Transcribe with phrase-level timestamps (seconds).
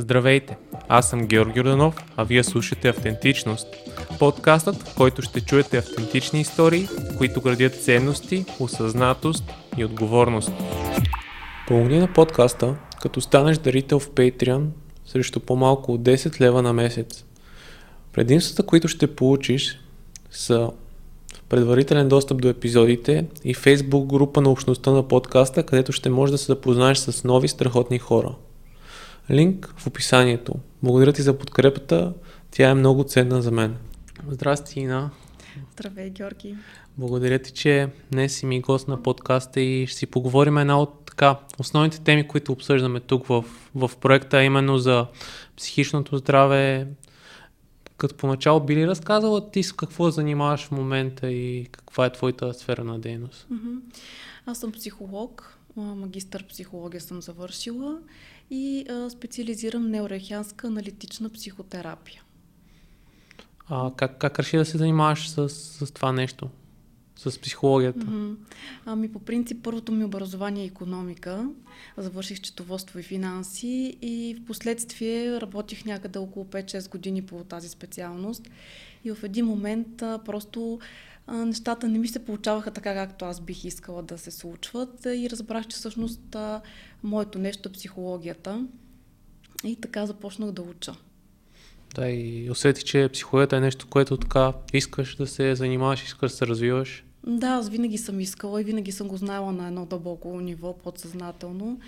[0.00, 0.56] Здравейте!
[0.88, 3.66] Аз съм Георги Роданов, а вие слушате Автентичност.
[4.18, 9.44] Подкастът, в който ще чуете автентични истории, които градят ценности, осъзнатост
[9.76, 10.52] и отговорност.
[11.68, 14.66] Помогни на подкаста, като станеш дарител в Patreon
[15.06, 17.24] срещу по-малко от 10 лева на месец.
[18.12, 19.80] Предимствата, които ще получиш
[20.30, 20.70] са
[21.48, 26.38] предварителен достъп до епизодите и Facebook група на общността на подкаста, където ще можеш да
[26.38, 28.34] се запознаеш с нови страхотни хора.
[29.30, 30.54] Линк в описанието.
[30.82, 32.14] Благодаря ти за подкрепата.
[32.50, 33.76] Тя е много ценна за мен.
[34.28, 35.10] Здрасти, Ина.
[35.72, 36.56] Здравей, Георги.
[36.98, 41.04] Благодаря ти, че днес си ми гост на подкаста и ще си поговорим една от
[41.06, 45.06] така, основните теми, които обсъждаме тук в, в проекта, именно за
[45.56, 46.86] психичното здраве,
[47.96, 52.54] като поначало би ли разказала ти с какво занимаваш в момента и каква е твоята
[52.54, 53.46] сфера на дейност?
[54.46, 57.98] Аз съм психолог, магистър психология съм завършила
[58.50, 62.22] и а, специализирам неорехианска аналитична психотерапия.
[63.68, 66.50] А как, как реши да се занимаваш с, с това нещо?
[67.18, 68.06] с психологията?
[68.06, 68.36] Mm-hmm.
[68.86, 71.50] Ами по принцип първото ми образование е економика.
[71.96, 78.50] Завърших четоводство и финанси и в последствие работих някъде около 5-6 години по тази специалност.
[79.04, 80.78] И в един момент а, просто
[81.28, 85.66] нещата не ми се получаваха така, както аз бих искала да се случват и разбрах,
[85.66, 86.36] че всъщност
[87.02, 88.66] моето нещо е психологията.
[89.64, 90.94] И така започнах да уча.
[91.94, 96.36] Да, и усети, че психологията е нещо, което така искаш да се занимаваш, искаш да
[96.36, 97.04] се развиваш.
[97.26, 101.80] Да, аз винаги съм искала и винаги съм го знаела на едно дълбоко ниво, подсъзнателно,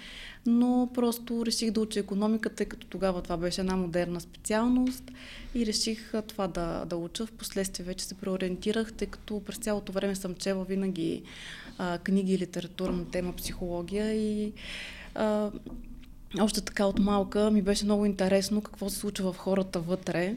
[0.46, 5.10] но просто реших да уча економиката, тъй като тогава това беше една модерна специалност
[5.54, 7.26] и реших това да, да уча.
[7.26, 11.22] Впоследствие вече се преориентирах, тъй като през цялото време съм чела винаги
[11.78, 14.52] а, книги и литература на тема психология и
[15.14, 15.50] а,
[16.40, 20.36] още така от малка ми беше много интересно какво се случва в хората вътре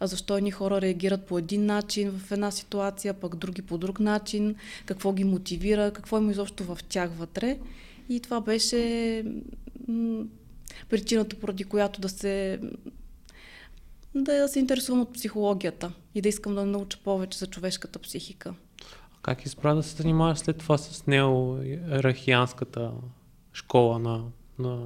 [0.00, 4.00] а защо едни хора реагират по един начин в една ситуация, пък други по друг
[4.00, 4.54] начин,
[4.86, 7.58] какво ги мотивира, какво има изобщо в тях вътре.
[8.08, 9.24] И това беше
[10.88, 12.60] причината, поради която да се
[14.14, 18.54] да се интересувам от психологията и да искам да науча повече за човешката психика.
[19.22, 22.92] Как избра да се занимаваш след това с неорахианската
[23.52, 24.24] школа на,
[24.58, 24.78] на,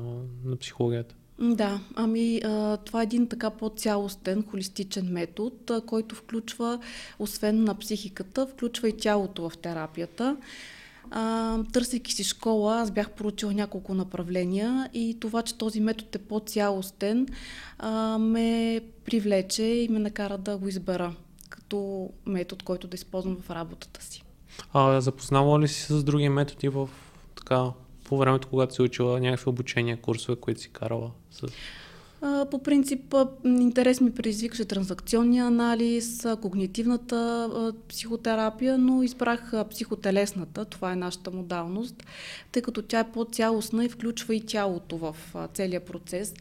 [0.45, 1.15] на психологията?
[1.39, 6.79] Да, ами а, това е един така по-цялостен, холистичен метод, а, който включва,
[7.19, 10.37] освен на психиката, включва и тялото в терапията.
[11.11, 16.19] А, търсейки си школа, аз бях поручила няколко направления и това, че този метод е
[16.19, 17.29] по-цялостен,
[17.79, 21.15] а, ме привлече и ме накара да го избера
[21.49, 24.25] като метод, който да използвам в работата си.
[24.73, 26.89] А запознава ли си с други методи в
[27.37, 27.71] така
[28.13, 31.11] по времето, когато си учила някакви обучения, курсове, които си карала?
[31.31, 31.43] С...
[32.51, 41.31] По принцип, интерес ми предизвикаше транзакционния анализ, когнитивната психотерапия, но избрах психотелесната, това е нашата
[41.31, 42.07] модалност,
[42.53, 45.17] тъй като тя е по-цялостна и включва и тялото в
[45.55, 46.35] целия процес.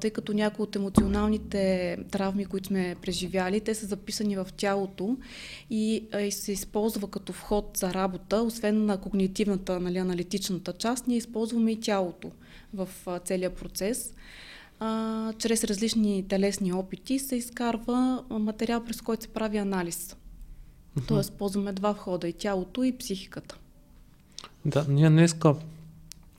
[0.00, 5.16] Тъй като някои от емоционалните травми, които сме преживяли, те са записани в тялото
[5.70, 11.72] и се използва като вход за работа, освен на когнитивната, нали, аналитичната част, ние използваме
[11.72, 12.30] и тялото
[12.74, 12.88] в
[13.24, 14.14] целия процес
[14.80, 20.16] а, чрез различни телесни опити се изкарва материал, през който се прави анализ.
[21.08, 23.58] Тоест, ползваме два входа и тялото, и психиката.
[24.64, 25.54] Да, ние днеска,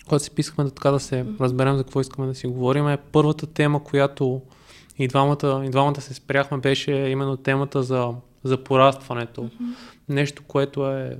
[0.03, 2.97] когато си писахме да така да се разберем за какво искаме да си говорим, е
[2.97, 4.41] първата тема, която
[4.97, 9.41] и двамата, и двамата се спряхме, беше именно темата за, за порастването.
[9.41, 9.75] Uh-huh.
[10.09, 11.17] Нещо, което е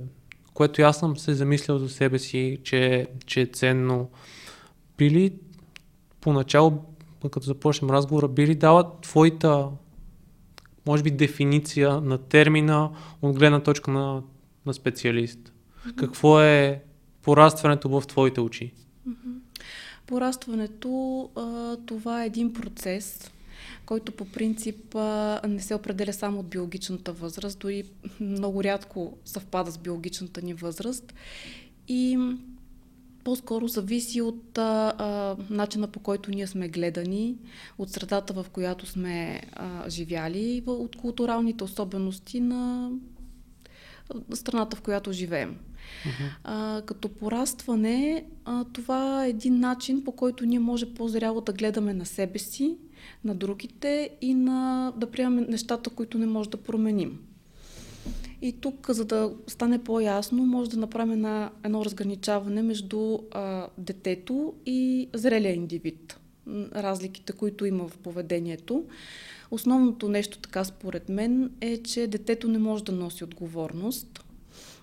[0.58, 4.10] което аз съм се замислял за себе си, че, че е ценно.
[4.96, 5.32] Били
[6.20, 6.84] поначало
[7.22, 9.68] като започнем разговора, би ли дала твоята,
[10.86, 12.90] може би, дефиниция на термина
[13.22, 14.22] от гледна точка на,
[14.66, 15.38] на специалист?
[15.38, 15.94] Mm-hmm.
[15.94, 16.82] Какво е
[17.22, 18.72] порастването в твоите очи?
[19.08, 19.38] Mm-hmm.
[20.06, 23.30] Порастването, а, това е един процес,
[23.86, 27.84] който по принцип а, не се определя само от биологичната възраст, дори
[28.20, 31.14] много рядко съвпада с биологичната ни възраст.
[31.88, 32.18] И
[33.28, 37.36] по-скоро зависи от а, а, начина по който ние сме гледани,
[37.78, 42.90] от средата в която сме а, живяли, от културалните особености на
[44.34, 45.56] страната, в която живеем.
[45.56, 46.30] Uh-huh.
[46.44, 51.94] А, като порастване, а, това е един начин, по който ние може по-зряло да гледаме
[51.94, 52.76] на себе си,
[53.24, 57.18] на другите и на, да приемаме нещата, които не може да променим.
[58.42, 64.54] И тук, за да стане по-ясно, може да направим една, едно разграничаване между а, детето
[64.66, 66.18] и зрелия индивид.
[66.74, 68.84] разликите, които има в поведението.
[69.50, 74.24] Основното нещо, така според мен, е, че детето не може да носи отговорност,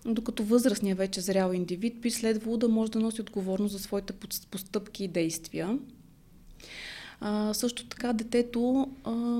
[0.06, 4.14] докато възрастният вече зрял индивид би следвало да може да носи отговорност за своите
[4.52, 5.80] постъпки и действия.
[7.20, 9.40] А, също така детето а,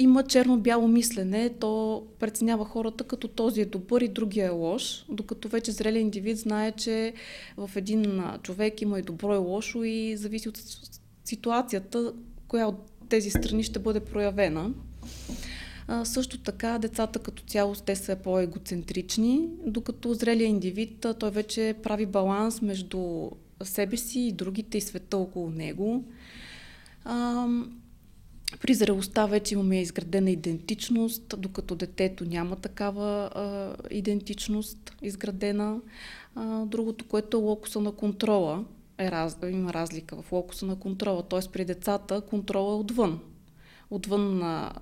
[0.00, 5.48] има черно-бяло мислене, то преценява хората като този е добър и другия е лош, докато
[5.48, 7.12] вече зрелият индивид знае, че
[7.56, 10.58] в един човек има и добро и лошо и зависи от
[11.24, 12.12] ситуацията,
[12.48, 14.70] коя от тези страни ще бъде проявена.
[15.88, 22.06] А, също така децата като цяло те са по-егоцентрични, докато зрелият индивид той вече прави
[22.06, 23.30] баланс между
[23.62, 26.04] себе си и другите и света около него.
[27.04, 27.46] А,
[28.60, 35.80] при зрелостта вече имаме изградена идентичност, докато детето няма такава а, идентичност изградена.
[36.34, 38.64] А, другото, което е локуса на контрола,
[38.98, 41.22] е раз, има разлика в локуса на контрола.
[41.22, 41.40] Т.е.
[41.52, 43.20] при децата контрола е отвън.
[43.90, 44.72] Отвън а,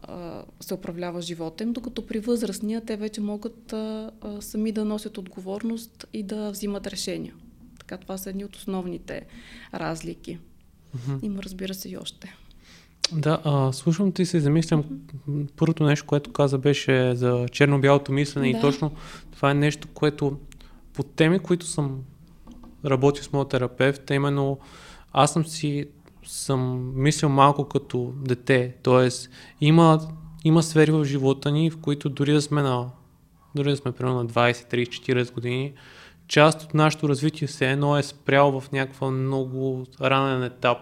[0.60, 5.18] се управлява живота им, докато при възрастния те вече могат а, а, сами да носят
[5.18, 7.34] отговорност и да взимат решения.
[7.78, 9.26] Така това са едни от основните
[9.74, 10.38] разлики.
[10.96, 11.18] Mm-hmm.
[11.22, 12.36] Има, разбира се, и още.
[13.12, 14.84] Да, а, слушам ти се замислям.
[15.56, 18.58] Първото нещо, което каза, беше за черно-бялото мислене да.
[18.58, 18.92] и точно
[19.32, 20.38] това е нещо, което
[20.92, 21.98] по теми, които съм
[22.84, 24.58] работил с моят терапевт, именно
[25.12, 25.86] аз съм си
[26.26, 28.74] съм мислил малко като дете.
[28.82, 30.00] Тоест, има,
[30.44, 32.90] има сфери в живота ни, в които дори да сме на
[33.54, 35.72] дори да сме примерно на 20, 30, 40 години,
[36.28, 40.78] част от нашето развитие все едно е спрял в някаква много ранен етап.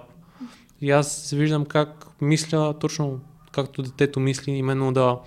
[0.80, 3.20] И аз виждам как мисля точно
[3.52, 5.18] както детето мисли, именно да,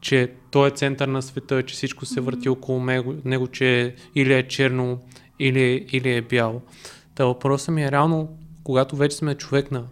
[0.00, 4.34] че той е център на света, че всичко се върти около него, него че или
[4.34, 4.98] е черно,
[5.38, 6.62] или, или е бяло.
[7.14, 8.28] Та въпросът ми е реално,
[8.64, 9.84] когато вече сме човек на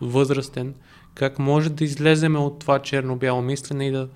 [0.00, 0.74] възрастен,
[1.14, 4.08] как може да излеземе от това черно-бяло мислене и да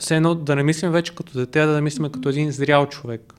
[0.00, 3.34] все едно да не мислим вече като дете, а да мислим като един зрял човек.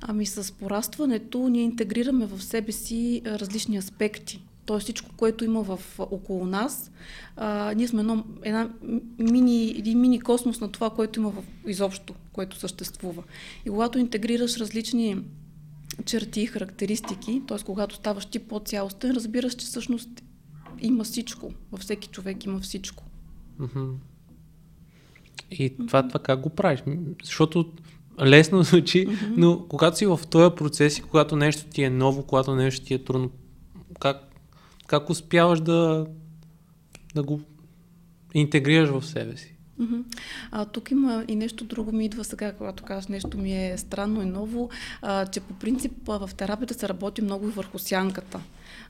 [0.00, 4.42] Ами с порастването ние интегрираме в себе си различни аспекти.
[4.64, 6.90] Тоест всичко, което има в, около нас,
[7.36, 8.70] а, ние сме едно, една
[9.18, 13.22] мини, един мини космос на това, което има в изобщо, което съществува.
[13.66, 15.16] И когато интегрираш различни
[16.04, 17.58] черти и характеристики, т.е.
[17.64, 20.08] когато ставаш ти по-цялостен, разбираш, че всъщност
[20.80, 21.52] има всичко.
[21.72, 23.04] Във всеки човек има всичко.
[23.60, 23.90] Mm-hmm.
[25.50, 26.82] И това, това как го правиш?
[27.24, 27.72] Защото
[28.20, 29.32] лесно звучи, mm-hmm.
[29.36, 32.94] но когато си в този процес и когато нещо ти е ново, когато нещо ти
[32.94, 33.30] е трудно,
[34.00, 34.29] как,
[34.90, 36.06] как успяваш да,
[37.14, 37.40] да го
[38.34, 39.56] интегрираш в себе си?
[40.50, 44.22] А, тук има и нещо друго ми идва сега, когато кажеш нещо ми е странно
[44.22, 44.70] и ново,
[45.02, 48.40] а, че по принцип в терапията се работи много и върху сянката.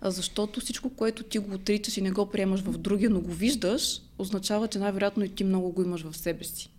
[0.00, 3.32] А, защото всичко, което ти го отричаш и не го приемаш в другия, но го
[3.32, 6.70] виждаш, означава, че най-вероятно и ти много го имаш в себе си.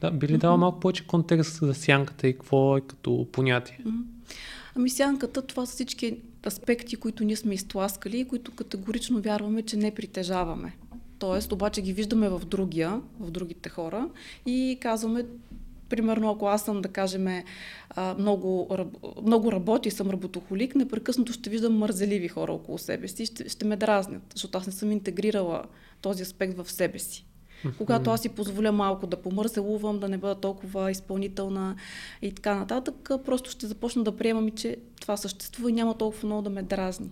[0.00, 3.80] Да, би ли дала малко повече контекст за сянката и какво е като понятие?
[4.74, 6.16] Ами сянката, това са всички
[6.46, 10.76] аспекти, които ние сме изтласкали и които категорично вярваме, че не притежаваме.
[11.18, 14.08] Тоест, обаче ги виждаме в другия, в другите хора
[14.46, 15.24] и казваме,
[15.88, 17.28] примерно, ако аз съм, да кажем,
[18.18, 18.76] много,
[19.22, 23.64] много работи и съм работохолик, непрекъснато ще виждам мързеливи хора около себе си, ще, ще
[23.64, 25.64] ме дразнят, защото аз не съм интегрирала
[26.00, 27.26] този аспект в себе си.
[27.78, 31.76] Когато аз си позволя малко да помързелувам, да не бъда толкова изпълнителна
[32.22, 36.26] и така нататък, просто ще започна да приемам и, че това съществува и няма толкова
[36.26, 37.10] много да ме дразни.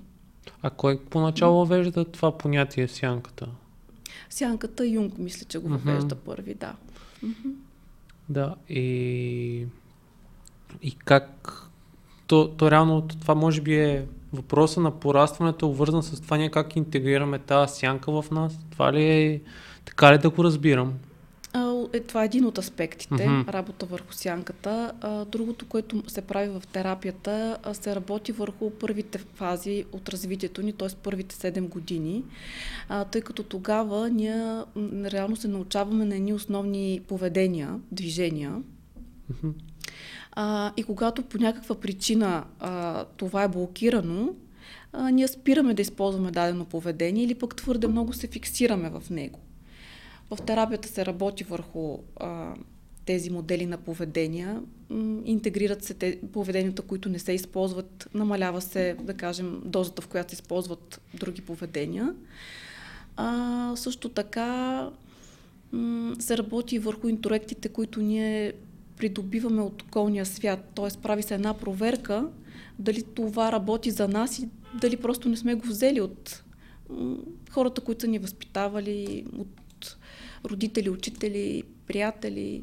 [0.62, 3.48] А кой поначало вежда това понятие сянката?
[4.30, 6.24] Сянката Юнг, мисля, че го въвежда mm-hmm.
[6.24, 6.74] първи, да.
[7.24, 7.52] Mm-hmm.
[8.28, 9.66] Да, и,
[10.82, 11.52] и как
[12.26, 16.76] то, то реално това може би е въпроса на порастването, обвързан с това ние как
[16.76, 18.58] интегрираме тази сянка в нас.
[18.70, 19.40] Това ли е,
[19.88, 20.94] така ли да го разбирам?
[21.92, 23.48] е, това е един от аспектите, mm-hmm.
[23.48, 24.92] работа върху сянката.
[25.00, 30.62] А, другото, което се прави в терапията, а, се работи върху първите фази от развитието
[30.62, 30.88] ни, т.е.
[31.02, 32.24] първите 7 години,
[32.88, 34.62] а, тъй като тогава ние
[35.04, 38.62] реално се научаваме на едни основни поведения, движения.
[39.32, 39.52] Mm-hmm.
[40.32, 44.34] А, и когато по някаква причина а, това е блокирано,
[44.92, 49.38] а, ние спираме да използваме дадено поведение или пък твърде много се фиксираме в него.
[50.30, 52.54] В терапията се работи върху а,
[53.04, 54.62] тези модели на поведения,
[55.24, 60.30] интегрират се те, поведенията, които не се използват, намалява се, да кажем, дозата, в която
[60.30, 62.14] се използват други поведения.
[63.16, 64.90] А, също така
[66.18, 68.52] се работи върху интроектите, които ние
[68.96, 70.70] придобиваме от околния свят.
[70.74, 71.00] Т.е.
[71.02, 72.28] прави се една проверка
[72.78, 74.48] дали това работи за нас и
[74.80, 76.42] дали просто не сме го взели от
[77.50, 79.48] хората, които са ни възпитавали, от
[80.44, 82.62] родители, учители, приятели.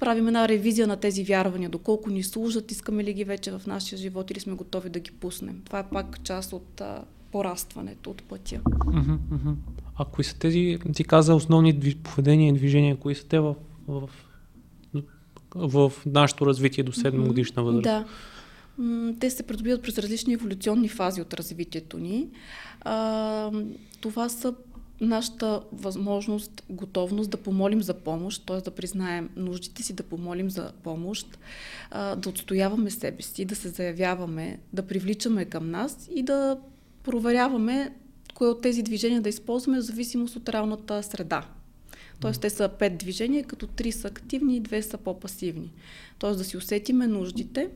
[0.00, 3.98] Правим една ревизия на тези вярвания, доколко ни служат, искаме ли ги вече в нашия
[3.98, 5.62] живот или сме готови да ги пуснем.
[5.64, 8.60] Това е пак част от а, порастването от пътя.
[9.96, 13.54] А кои са тези, ти каза, основни поведения и движения, кои са те в,
[13.88, 14.08] в,
[15.54, 17.82] в, в нашето развитие до 7 годишна възраст?
[17.82, 18.04] Да.
[19.20, 22.28] Те се придобиват през различни еволюционни фази от развитието ни.
[22.80, 23.50] А,
[24.00, 24.54] това са
[25.00, 28.60] нашата възможност, готовност да помолим за помощ, т.е.
[28.60, 31.38] да признаем нуждите си, да помолим за помощ,
[31.92, 36.58] да отстояваме себе си, да се заявяваме, да привличаме към нас и да
[37.02, 37.94] проверяваме
[38.34, 41.46] кое от тези движения да използваме в зависимост от реалната среда.
[42.20, 45.72] Тоест, те са пет движения, като три са активни и две са по-пасивни.
[46.18, 47.70] Тоест, да си усетиме нуждите,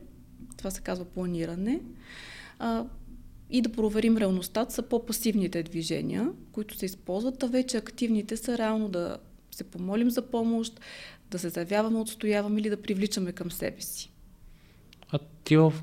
[0.57, 1.81] това се казва планиране,
[3.49, 8.89] и да проверим реалността, са по-пасивните движения, които се използват, а вече активните са реално
[8.89, 9.17] да
[9.51, 10.79] се помолим за помощ,
[11.31, 14.11] да се заявяваме, отстояваме или да привличаме към себе си.
[15.11, 15.73] А ти в,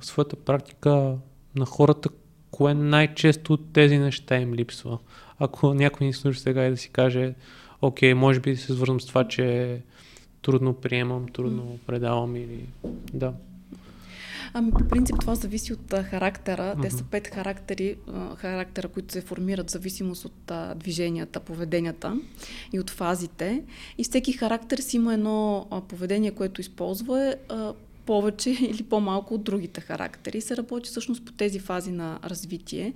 [0.00, 1.16] в своята практика
[1.56, 2.08] на хората,
[2.50, 4.98] кое най-често от тези неща им липсва?
[5.38, 7.34] Ако някой ни слуша сега и да си каже,
[7.82, 9.78] окей, може би се свързвам с това, че
[10.42, 12.66] трудно приемам, трудно предавам или...
[13.12, 13.32] Да.
[14.52, 16.74] Ами, по принцип това зависи от а, характера.
[16.82, 22.18] Те са пет характери, а, характера, които се формират в зависимост от а, движенията, поведенията
[22.72, 23.62] и от фазите.
[23.98, 27.34] И всеки характер си има едно а, поведение, което използва.
[27.48, 27.72] А,
[28.06, 30.40] повече или по-малко от другите характери.
[30.40, 32.92] се работи всъщност по тези фази на развитие.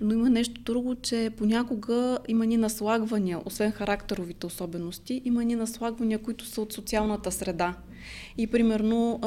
[0.00, 6.18] Но има нещо друго, че понякога има ни наслагвания, освен характеровите особености, има ни наслагвания,
[6.18, 7.74] които са от социалната среда.
[8.38, 9.20] И примерно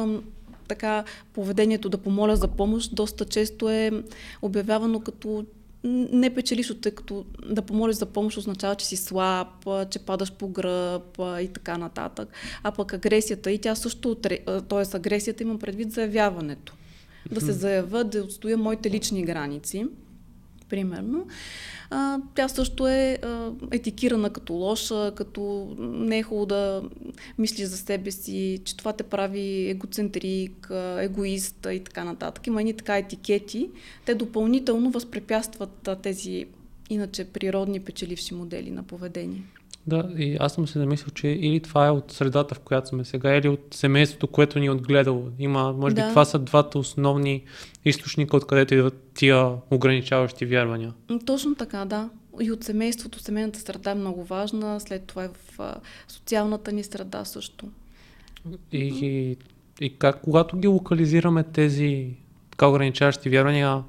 [0.72, 3.92] така поведението да помоля за помощ доста често е
[4.42, 5.46] обявявано като
[5.84, 9.48] не печелиш, тъй като да помолиш за помощ означава, че си слаб,
[9.90, 12.30] че падаш по гръб и така нататък.
[12.64, 14.96] А пък агресията и тя също, т.е.
[14.98, 16.74] агресията има предвид заявяването.
[17.32, 19.86] Да се заявя, да отстоя моите лични граници,
[20.72, 21.28] примерно
[22.36, 23.18] тя също е
[23.72, 26.84] етикирана като лоша, като не е хубаво да
[27.38, 32.48] мислиш за себе си, че това те прави егоцентрик, егоист и така нататък.
[32.48, 33.70] Има едни така етикети.
[34.06, 36.46] Те допълнително възпрепятстват тези
[36.90, 39.44] иначе природни печеливши модели на поведение.
[39.88, 43.06] Да, и аз съм се замислил, че или това е от средата, в която сме
[43.06, 45.28] сега, или от семейството, което ни е отгледало.
[45.40, 46.04] Има, може да.
[46.06, 47.44] би това са двата основни
[47.86, 50.94] източника, откъдето идват тия ограничаващи вярвания.
[51.26, 52.10] Точно така, да.
[52.42, 55.76] И от семейството, семейната среда е много важна, след това е в
[56.08, 57.68] социалната ни среда също.
[58.72, 59.38] И, и,
[59.86, 62.08] и как, когато ги локализираме тези
[62.52, 63.84] така ограничаващи вярвания,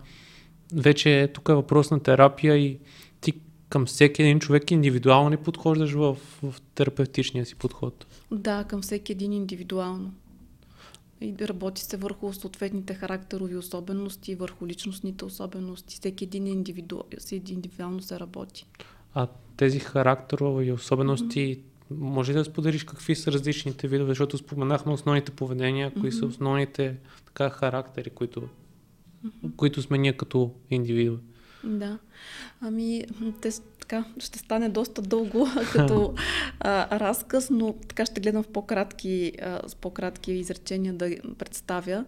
[0.74, 2.78] вече тук е въпрос на терапия и
[3.72, 8.06] към всеки един човек индивидуално ли подхождаш в, в терапевтичния си подход?
[8.30, 10.12] Да, към всеки един индивидуално.
[11.20, 15.94] И работи се върху съответните характерови особености, върху личностните особености.
[15.94, 17.00] Всеки един индивиду...
[17.32, 18.66] индивидуално се работи.
[19.14, 21.96] А тези характерови особености, mm-hmm.
[21.98, 26.18] може ли да споделиш какви са различните видове, защото споменахме основните поведения, кои mm-hmm.
[26.18, 29.56] са основните така, характери, които, mm-hmm.
[29.56, 31.18] които сме ние като индивиду?
[31.64, 31.98] Да.
[32.60, 33.04] Ами,
[33.40, 33.50] те
[33.80, 36.14] така, ще стане доста дълго като
[36.60, 42.04] а, разказ, но така ще гледам в по-кратки, а, с по-кратки изречения да представя.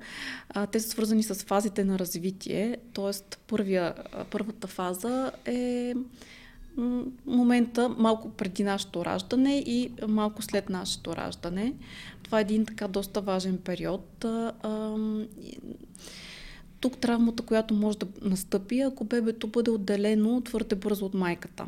[0.49, 3.37] А, те са свързани с фазите на развитие, т.е.
[4.31, 5.95] първата фаза е
[7.27, 11.75] момента малко преди нашето раждане и малко след нашето раждане.
[12.23, 14.25] Това е един така доста важен период.
[14.25, 14.97] А, а,
[16.85, 21.67] тук травмата, която може да настъпи, ако бебето бъде отделено твърде бързо от майката.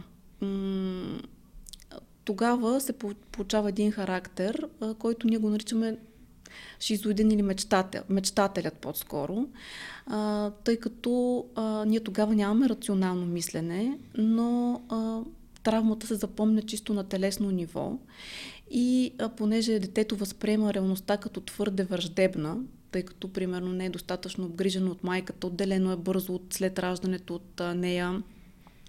[2.24, 2.92] Тогава се
[3.32, 4.68] получава един характер,
[4.98, 5.96] който ние го наричаме
[6.80, 9.46] шизоиден или мечтател, мечтателят по-скоро,
[10.64, 11.44] тъй като
[11.86, 14.80] ние тогава нямаме рационално мислене, но
[15.62, 17.98] травмата се запомня чисто на телесно ниво
[18.70, 22.56] и понеже детето възприема реалността като твърде враждебна,
[22.96, 27.34] тъй като примерно не е достатъчно обгрижено от майката, отделено е бързо от след раждането
[27.34, 28.22] от нея,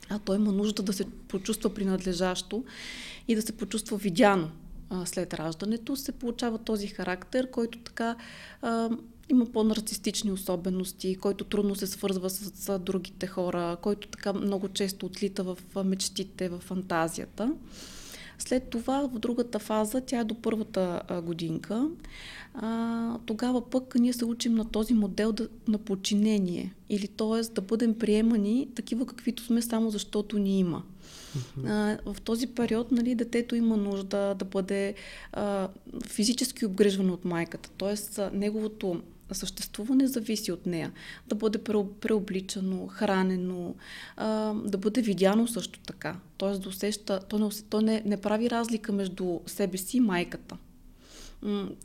[0.10, 2.64] а той има нужда да се почувства принадлежащо
[3.28, 4.52] и да се почувства видяно
[4.90, 8.16] а, след раждането, се получава този характер, който така
[8.62, 8.90] а,
[9.30, 15.06] има по-нарцистични особености, който трудно се свързва с, с другите хора, който така много често
[15.06, 17.54] отлита в мечтите, в фантазията.
[18.40, 21.88] След това, в другата фаза, тя е до първата годинка,
[22.60, 26.74] а, тогава пък ние се учим на този модел да, на подчинение.
[26.90, 27.54] Или т.е.
[27.54, 30.84] да бъдем приемани такива каквито сме, само защото ни има.
[31.68, 34.96] А, в този период нали, детето има нужда да бъде
[35.34, 35.68] а,
[36.08, 37.70] физически обгрижвано от майката.
[37.78, 40.92] Тоест, неговото съществуване зависи от нея.
[41.28, 41.58] Да бъде
[42.02, 43.76] преобличано, хранено,
[44.16, 46.16] а, да бъде видяно също така.
[46.38, 50.58] Тоест да усеща, то не, то не, не прави разлика между себе си и майката.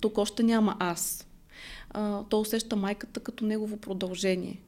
[0.00, 1.26] Тук още няма аз.
[1.90, 4.61] А, то усеща майката като негово продължение.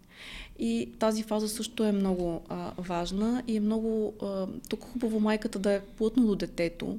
[0.59, 5.59] И тази фаза също е много а, важна и е много а, тук хубаво майката
[5.59, 6.99] да е плътно до детето,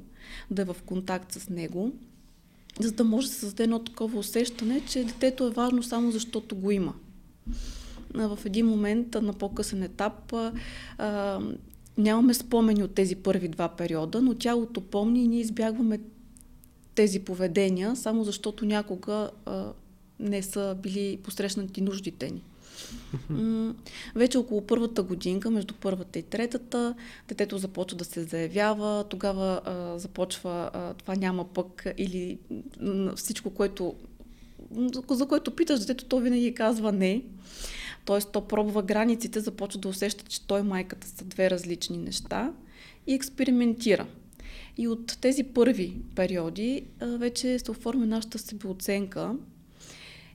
[0.50, 1.92] да е в контакт с него
[2.80, 6.56] за да може да се създаде едно такова усещане, че детето е важно само защото
[6.56, 6.94] го има.
[8.14, 10.34] В един момент на по-късен етап
[10.98, 11.40] а,
[11.98, 16.00] нямаме спомени от тези първи два периода, но тялото помни и ние избягваме
[16.96, 19.72] тези поведения, само защото някога а,
[20.20, 22.42] не са били посрещнати нуждите ни.
[24.14, 26.94] Вече около първата годинка, между първата и третата,
[27.28, 32.38] детето започва да се заявява, тогава а, започва а, това няма пък или
[33.16, 33.94] всичко, което
[35.10, 37.22] за което питаш детето, то винаги казва не.
[38.04, 42.52] Тоест, то пробва границите, започва да усеща, че той и майката са две различни неща
[43.06, 44.06] и експериментира.
[44.76, 49.34] И от тези първи периоди а, вече се оформя нашата себеоценка,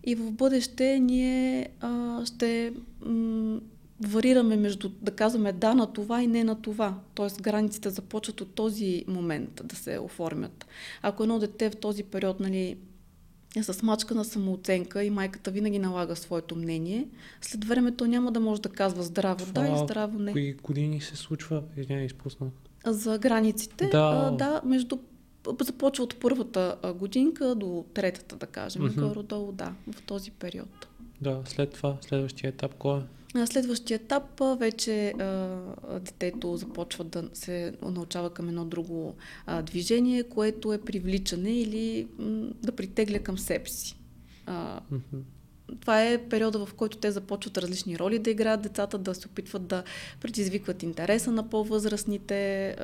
[0.04, 2.74] и в бъдеще ние а, ще
[3.06, 3.60] м-
[4.02, 7.00] варираме между да казваме да на това и не на това.
[7.16, 10.66] Тоест границите започват от този момент да се оформят.
[11.02, 12.78] Ако едно дете в този период нали,
[13.56, 17.08] е с мачка на самооценка и майката винаги налага своето мнение,
[17.42, 20.32] след времето няма да може да казва здраво това, да и здраво не.
[20.32, 21.64] Кои години се случва?
[21.78, 22.52] Извиня, изпуснал.
[22.86, 23.90] За границите?
[23.92, 23.98] Да.
[23.98, 24.98] А, да, между
[25.62, 29.08] започва от първата годинка до третата, да кажем, mm-hmm.
[29.08, 30.88] горе-долу, да, в този период.
[31.22, 33.04] Да, след това, следващия етап кой е?
[33.36, 35.60] На следващия етап вече а,
[36.00, 42.50] детето започва да се научава към едно друго а, движение, което е привличане или м,
[42.64, 43.98] да притегля към себе си.
[44.46, 45.22] А, mm-hmm
[45.80, 49.68] това е периода, в който те започват различни роли да играят децата, да се опитват
[49.68, 49.84] да
[50.22, 52.76] предизвикват интереса на по-възрастните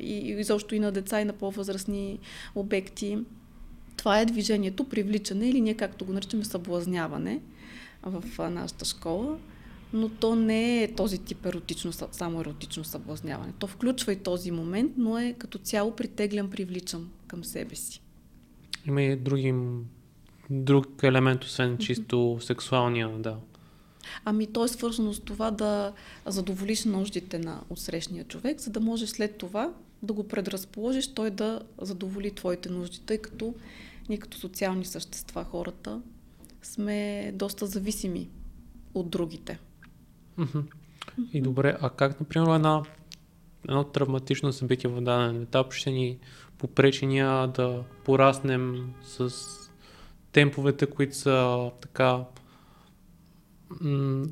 [0.00, 2.18] и, изобщо и на деца и на по-възрастни
[2.54, 3.18] обекти.
[3.96, 7.40] Това е движението, привличане или ние както го наричаме съблазняване
[8.02, 9.38] в нашата школа.
[9.92, 13.52] Но то не е този тип еротично, само еротично съблазняване.
[13.58, 18.02] То включва и този момент, но е като цяло притеглям, привличам към себе си.
[18.86, 19.54] Има и други
[20.50, 23.36] друг елемент, освен чисто сексуалния, да.
[24.24, 25.92] Ами то е свързано с това да
[26.26, 31.60] задоволиш нуждите на отсрещния човек, за да може след това да го предразположиш той да
[31.80, 33.54] задоволи твоите нужди, тъй като
[34.08, 36.00] ние като социални същества, хората,
[36.62, 38.28] сме доста зависими
[38.94, 39.58] от другите.
[41.32, 42.82] И добре, а как, например, една,
[43.68, 46.18] едно травматично събитие в даден етап ще ни
[46.58, 49.30] попречи ние да пораснем с
[50.32, 52.24] темповете, които са така
[53.80, 54.24] м-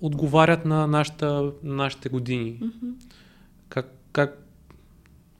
[0.00, 2.60] отговарят на нашата, нашите години.
[2.62, 2.92] Mm-hmm.
[3.68, 4.46] Как, как,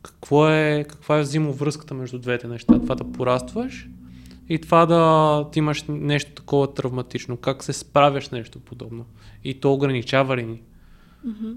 [0.02, 2.78] какво е, каква е взаимовръзката между двете неща?
[2.78, 3.88] Това да порастваш
[4.48, 7.36] и това да ти имаш нещо такова травматично.
[7.36, 9.06] Как се справяш нещо подобно?
[9.44, 10.62] И то ограничава ли ни?
[11.26, 11.56] Mm-hmm.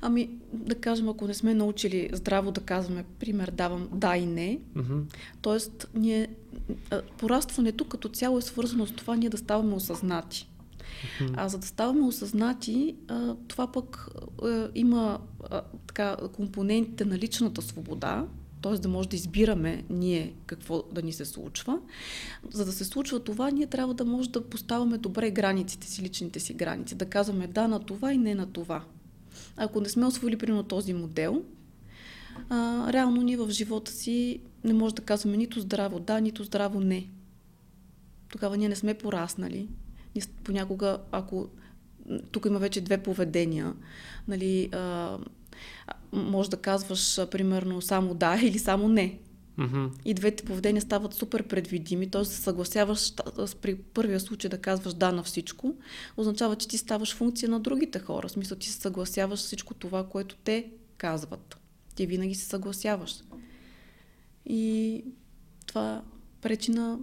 [0.00, 4.58] Ами, да кажем, ако не сме научили здраво да казваме, пример, давам да и не,
[4.76, 5.02] mm-hmm.
[5.42, 5.88] т.е.
[5.98, 6.28] ние,
[7.18, 10.48] порастването като цяло е свързано с това ние да ставаме осъзнати.
[11.20, 11.34] Mm-hmm.
[11.36, 12.94] А за да ставаме осъзнати,
[13.48, 14.08] това пък
[14.74, 15.18] има
[15.86, 18.26] така компонентите на личната свобода,
[18.62, 18.72] т.е.
[18.72, 21.78] да може да избираме ние какво да ни се случва.
[22.52, 26.40] За да се случва това, ние трябва да може да поставяме добре границите си, личните
[26.40, 28.84] си граници, да казваме да на това и не на това.
[29.56, 31.42] Ако не сме освоили примерно този модел,
[32.48, 36.80] а, реално ние в живота си не може да казваме нито здраво да, нито здраво
[36.80, 37.08] не.
[38.28, 39.68] Тогава ние не сме пораснали.
[40.14, 41.48] Ние понякога, ако
[42.32, 43.74] тук има вече две поведения,
[44.28, 45.18] нали, а,
[46.12, 49.18] може да казваш примерно само да или само не.
[49.58, 49.90] Mm-hmm.
[50.04, 52.24] И двете поведения стават супер предвидими, т.е.
[52.24, 53.14] се съгласяваш
[53.62, 55.74] при първия случай да казваш да на всичко,
[56.16, 58.28] означава, че ти ставаш функция на другите хора.
[58.28, 61.58] В смисъл, ти се съгласяваш всичко това, което те казват.
[61.94, 63.14] Ти винаги се съгласяваш.
[64.46, 65.04] И
[65.66, 66.02] това
[66.42, 66.98] пречи на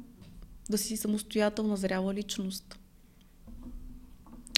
[0.70, 2.80] да си самостоятелна, зряла личност.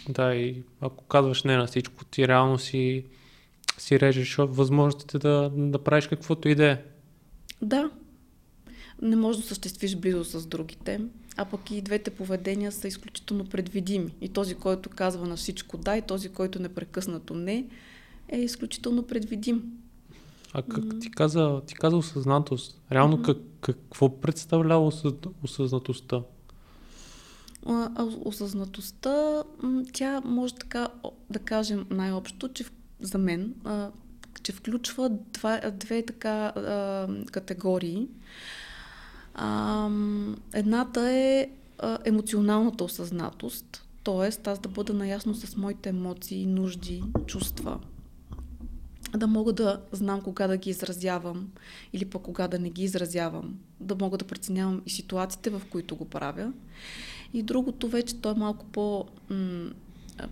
[0.10, 3.06] Да, и ако казваш не на всичко, ти реално си,
[3.78, 6.82] си режеш възможностите да, да правиш каквото и да е.
[7.62, 7.92] Да.
[9.02, 11.02] Не можеш да съществиш близо с другите,
[11.38, 14.16] а пък и двете поведения са изключително предвидими.
[14.22, 17.66] И този, който казва на всичко да, и този, който непрекъснато не,
[18.30, 19.64] е изключително предвидим.
[20.54, 22.82] А как ти каза, ти каза осъзнатост?
[22.92, 24.92] Реално как, какво представлява
[25.44, 26.22] осъзнатостта?
[28.26, 29.44] Осъзнатостта,
[29.94, 30.88] тя може така
[31.30, 32.66] да кажем най-общо, че
[33.02, 33.54] за мен,
[34.44, 38.08] че включва два, две така а, категории.
[39.34, 39.90] А,
[40.54, 44.50] едната е а, емоционалната осъзнатост, т.е.
[44.50, 47.80] аз да бъда наясно с моите емоции, нужди, чувства,
[49.18, 51.50] да мога да знам кога да ги изразявам
[51.94, 55.96] или пък кога да не ги изразявам, да мога да преценявам и ситуациите, в които
[55.96, 56.54] го правя.
[57.34, 59.06] И другото вече, то е малко по,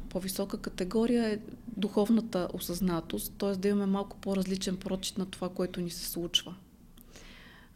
[0.10, 1.40] по-висока категория, е
[1.78, 3.56] духовната осъзнатост, т.е.
[3.56, 6.56] да имаме малко по-различен прочит на това, което ни се случва.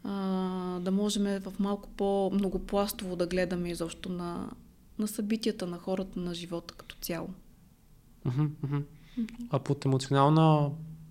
[0.04, 4.50] А, да можем в малко по-многопластово да гледаме изобщо на,
[4.98, 7.28] на събитията, на хората, на живота като цяло.
[9.50, 10.70] А под емоционална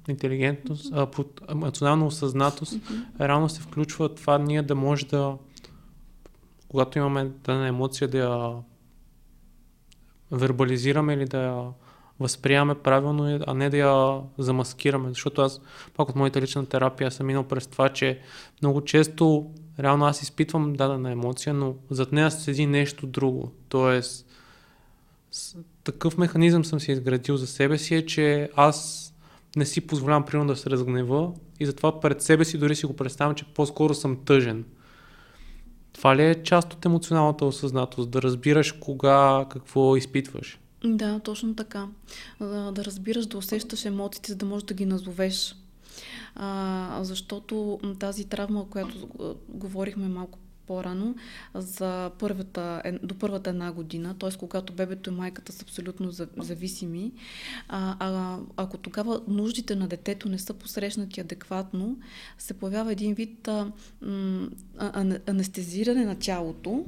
[0.09, 3.27] интелигентност, а под емоционална осъзнатост, mm-hmm.
[3.27, 5.37] реално се включва това ние да може да,
[6.67, 8.53] когато имаме дадена емоция, да я
[10.31, 11.63] вербализираме или да я
[12.19, 15.09] възприемаме правилно, а не да я замаскираме.
[15.09, 15.61] Защото аз,
[15.95, 18.19] пак от моята лична терапия, съм минал през това, че
[18.61, 23.51] много често реално аз изпитвам дадена емоция, но зад нея седи нещо друго.
[23.69, 24.27] Тоест,
[25.83, 29.07] такъв механизъм съм си изградил за себе си е, че аз
[29.55, 32.95] не си позволявам примерно да се разгнева и затова пред себе си дори си го
[32.95, 34.65] представям, че по-скоро съм тъжен.
[35.97, 38.09] Това ли е част от емоционалната осъзнатост?
[38.09, 40.59] Да разбираш кога, какво изпитваш?
[40.83, 41.87] Да, точно така.
[42.39, 45.55] Да, разбираш, да усещаш емоциите, за да можеш да ги назовеш.
[46.35, 49.07] А, защото тази травма, която
[49.49, 51.15] говорихме малко по-рано,
[51.53, 54.29] за първата, до първата една година, т.е.
[54.37, 57.11] когато бебето и майката са абсолютно зависими,
[57.67, 61.99] а, а, ако тогава нуждите на детето не са посрещнати адекватно,
[62.37, 63.71] се появява един вид а,
[64.77, 66.85] а, анестезиране на тялото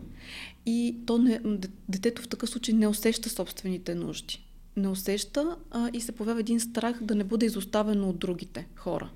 [0.66, 1.42] и то не,
[1.90, 4.46] детето в такъв случай не усеща собствените нужди.
[4.76, 9.10] Не усеща а, и се появява един страх да не бъде изоставено от другите хора.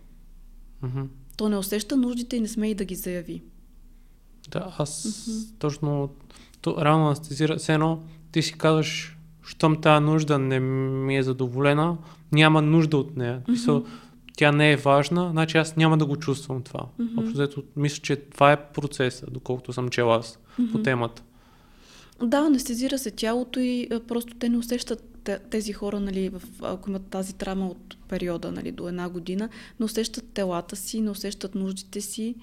[0.84, 1.08] Mm-hmm.
[1.38, 3.42] То не усеща нуждите и не сме и да ги заяви.
[4.52, 5.60] Да, аз mm-hmm.
[5.60, 6.10] точно
[6.62, 7.56] то, реално анестезира.
[7.56, 11.98] Все едно ти си казваш, щом тази нужда не ми е задоволена,
[12.32, 13.42] няма нужда от нея.
[13.48, 13.86] Mm-hmm.
[14.38, 16.86] тя не е важна, значи аз няма да го чувствам това.
[17.00, 17.42] Mm-hmm.
[17.44, 20.72] Общо мисля, че това е процеса, доколкото съм чел аз mm-hmm.
[20.72, 21.24] по темата.
[22.24, 25.13] Да, анестезира се тялото и а, просто те не усещат
[25.50, 29.86] тези хора, нали, в, ако имат тази травма от периода нали, до една година, не
[29.86, 32.36] усещат телата си, не усещат нуждите си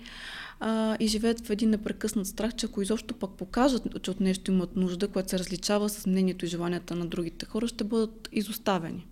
[0.61, 4.51] а, и живеят в един непрекъснат страх, че ако изобщо пък покажат, че от нещо
[4.51, 9.07] имат нужда, което се различава с мнението и желанията на другите хора, ще бъдат изоставени.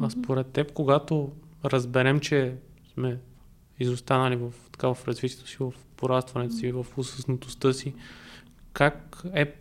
[0.00, 1.32] А според теб, когато
[1.64, 2.54] разберем, че
[2.94, 3.18] сме
[3.80, 7.94] изостанали в, така, в развитието си, в порастването си, в осъзнатостта си,
[8.72, 9.54] как е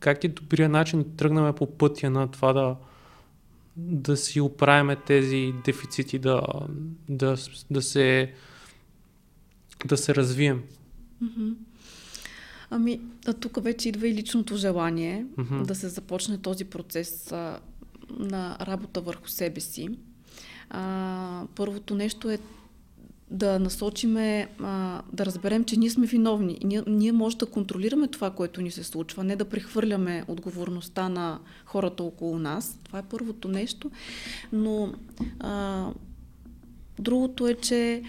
[0.00, 2.76] как е добрият начин да тръгнем по пътя на това да,
[3.76, 6.42] да си оправяме тези дефицити, да,
[7.08, 7.36] да,
[7.70, 8.32] да, се,
[9.86, 10.62] да се развием?
[11.22, 11.54] Mm-hmm.
[12.70, 15.62] Ами, а тук вече идва и личното желание mm-hmm.
[15.62, 17.60] да се започне този процес а,
[18.10, 19.88] на работа върху себе си.
[20.70, 22.38] А, първото нещо е
[23.30, 26.58] да насочиме, а, да разберем, че ние сме виновни.
[26.64, 31.40] Ние, ние може да контролираме това, което ни се случва, не да прехвърляме отговорността на
[31.64, 32.78] хората около нас.
[32.84, 33.90] Това е първото нещо.
[34.52, 34.92] Но
[35.40, 35.86] а,
[36.98, 38.02] другото е, че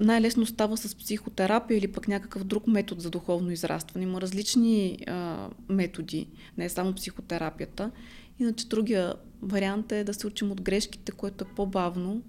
[0.00, 4.04] най-лесно става с психотерапия или пък някакъв друг метод за духовно израстване.
[4.04, 7.90] Има различни а, методи, не е само психотерапията.
[8.38, 12.22] Иначе другия вариант е да се учим от грешките, което е по-бавно,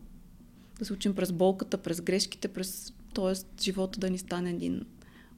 [0.82, 3.62] да се учим през болката, през грешките, през, т.е.
[3.64, 4.86] живота да ни стане един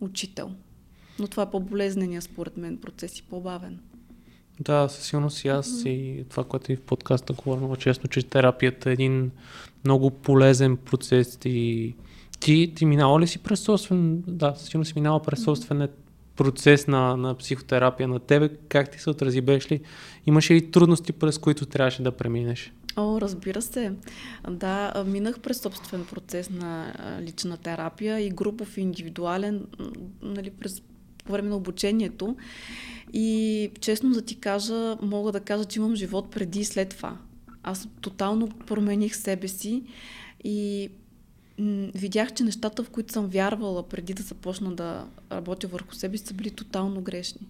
[0.01, 0.51] учител.
[1.19, 3.79] Но това е по-болезнения, според мен, процес и по-бавен.
[4.59, 5.89] Да, със сигурност и аз mm-hmm.
[5.89, 9.31] и това, което и в подкаста говоря много често, че терапията е един
[9.85, 11.95] много полезен процес и
[12.39, 15.87] ти, ти минала ли си през собствен, да, със сигурност си минала през собствен
[16.35, 19.81] процес на, на психотерапия на тебе, как ти се отрази, беше ли,
[20.25, 22.73] имаше ли трудности, през които трябваше да преминеш?
[22.95, 23.93] О, разбира се.
[24.49, 29.67] Да, минах през собствен процес на лична терапия и групов и индивидуален,
[30.21, 30.81] нали, през
[31.25, 32.37] по време на обучението.
[33.13, 37.17] И честно да ти кажа, мога да кажа, че имам живот преди и след това.
[37.63, 39.83] Аз тотално промених себе си
[40.43, 40.89] и
[41.95, 46.25] видях, че нещата, в които съм вярвала преди да започна да работя върху себе си,
[46.25, 47.47] са били тотално грешни.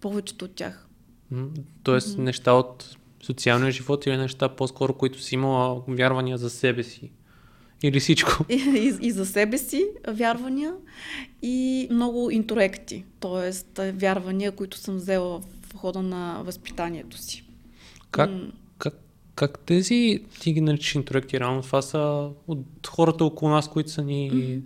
[0.00, 0.86] Повечето от тях.
[1.82, 2.18] Тоест mm-hmm.
[2.22, 7.10] неща от социалния живот или неща по-скоро, които си имала вярвания за себе си?
[7.82, 8.44] Или всичко?
[8.48, 8.54] И,
[9.00, 10.74] и, и за себе си вярвания
[11.42, 13.92] и много интроекти, т.е.
[13.92, 17.44] вярвания, които съм взела в хода на възпитанието си.
[18.10, 18.94] Как, м- как,
[19.34, 24.02] как тези, ти ги наричаш интроекти, реално това са от хората около нас, които са
[24.02, 24.30] ни...
[24.32, 24.60] Mm-hmm.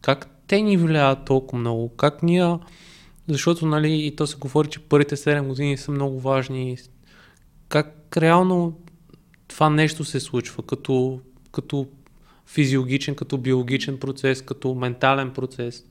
[0.00, 1.88] Как те ни влияят толкова много?
[1.88, 2.58] Как ние...
[3.28, 6.76] Защото, нали, и то се говори, че първите 7 години са много важни.
[7.68, 8.78] Как реално
[9.48, 11.20] това нещо се случва, като,
[11.52, 11.86] като
[12.46, 15.84] физиологичен, като биологичен процес, като ментален процес?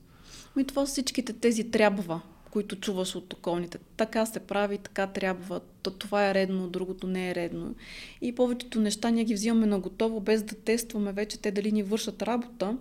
[0.56, 3.78] Ми това всичките тези трябва, които чуваш от околните.
[3.96, 5.60] Така се прави, така трябва,
[5.98, 7.74] това е редно, другото не е редно.
[8.22, 11.82] И повечето неща ние ги взимаме на готово, без да тестваме вече те дали ни
[11.82, 12.76] вършат работа,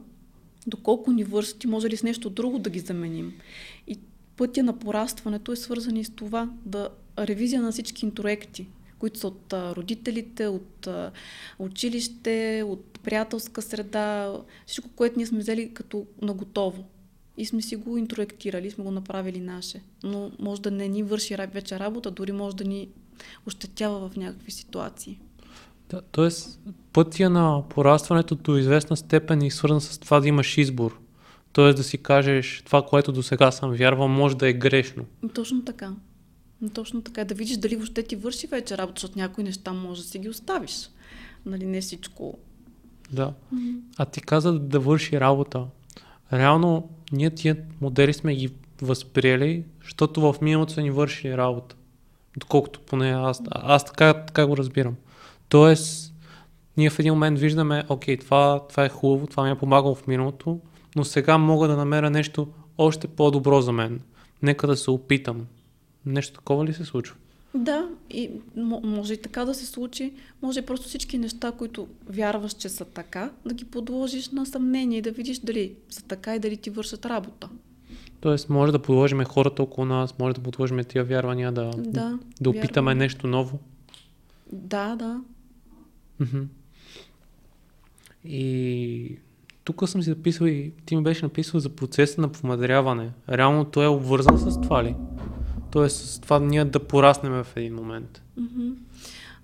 [0.67, 3.34] доколко ни вършат и може ли с нещо друго да ги заменим.
[3.88, 3.99] И
[4.38, 8.67] пътя на порастването е свързан и с това да ревизия на всички интроекти,
[8.99, 10.88] които са от родителите, от
[11.60, 14.34] училище, от приятелска среда,
[14.65, 16.86] всичко, което ние сме взели като наготово.
[17.38, 19.81] И сме си го интроектирали, сме го направили наше.
[20.03, 22.89] Но може да не ни върши вече работа, дори може да ни
[23.47, 25.19] ощетява в някакви ситуации.
[25.89, 26.60] Да, тоест,
[26.93, 30.99] пътя на порастването до известна степен е свързан с това да имаш избор.
[31.53, 35.05] Тоест да си кажеш това, което до сега съм вярвал, може да е грешно.
[35.34, 35.93] Точно така.
[36.73, 37.25] Точно така.
[37.25, 40.29] Да видиш дали въобще ти върши вече работа, защото някои неща може да си ги
[40.29, 40.89] оставиш.
[41.45, 42.37] Нали, не всичко.
[43.11, 43.33] Да.
[43.53, 43.79] Mm-hmm.
[43.97, 45.65] А ти каза да върши работа.
[46.33, 48.49] Реално, ние тия модели сме ги
[48.81, 51.75] възприели, защото в миналото са ни вършили работа.
[52.37, 54.95] Доколкото поне аз, аз така, така го разбирам.
[55.49, 56.13] Тоест,
[56.77, 60.07] ние в един момент виждаме, окей, това, това е хубаво, това ми е помагало в
[60.07, 60.59] миналото,
[60.95, 64.01] но сега мога да намеря нещо още по-добро за мен.
[64.41, 65.45] Нека да се опитам.
[66.05, 67.15] Нещо такова ли се случва?
[67.55, 68.29] Да, и
[68.83, 70.13] може и така да се случи.
[70.41, 75.01] Може просто всички неща, които вярваш, че са така, да ги подложиш на съмнение и
[75.01, 77.49] да видиш дали са така и дали ти вършат работа.
[78.19, 82.49] Тоест, може да подложим хората около нас, може да подложим тия вярвания да, да, да
[82.49, 82.97] опитаме вярвам.
[82.97, 83.59] нещо ново.
[84.51, 85.21] Да, да.
[88.25, 89.17] И
[89.63, 93.11] тук съм си записал и ти ми беше написал за процеса на помадряване.
[93.29, 94.95] Реално той е обвързан с това ли?
[95.75, 98.21] Тоест с това ние да пораснем в един момент.
[98.39, 98.75] Mm-hmm.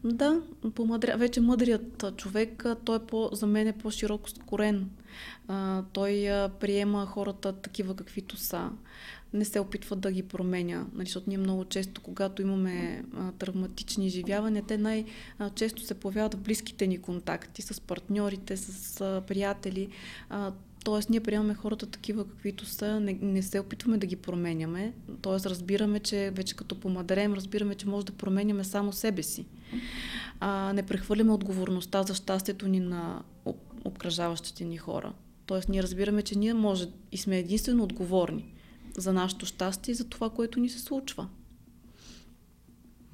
[0.04, 0.42] Да,
[0.76, 1.18] помадря...
[1.18, 4.90] вече мъдрият човек, той е по, за мен е по-широко скорен.
[5.48, 8.70] А, той а, приема хората такива каквито са.
[9.34, 10.86] Не се опитва да ги променя.
[10.94, 16.42] Нали, защото ние много често, когато имаме а, травматични изживявания, те най-често се появяват в
[16.42, 19.90] близките ни контакти с партньорите, с а, приятели.
[20.30, 20.52] А,
[20.84, 24.94] Тоест, ние приемаме хората такива, каквито са, не, не се опитваме да ги променяме.
[25.22, 29.46] Тоест, разбираме, че вече като помадрем, разбираме, че може да променяме само себе си.
[30.40, 33.24] А, не прехвърляме отговорността за щастието ни на
[33.86, 35.14] обкръжаващите ни хора.
[35.46, 38.54] Тоест, ние разбираме, че ние може и сме единствено отговорни
[38.98, 41.28] за нашето щастие и за това, което ни се случва.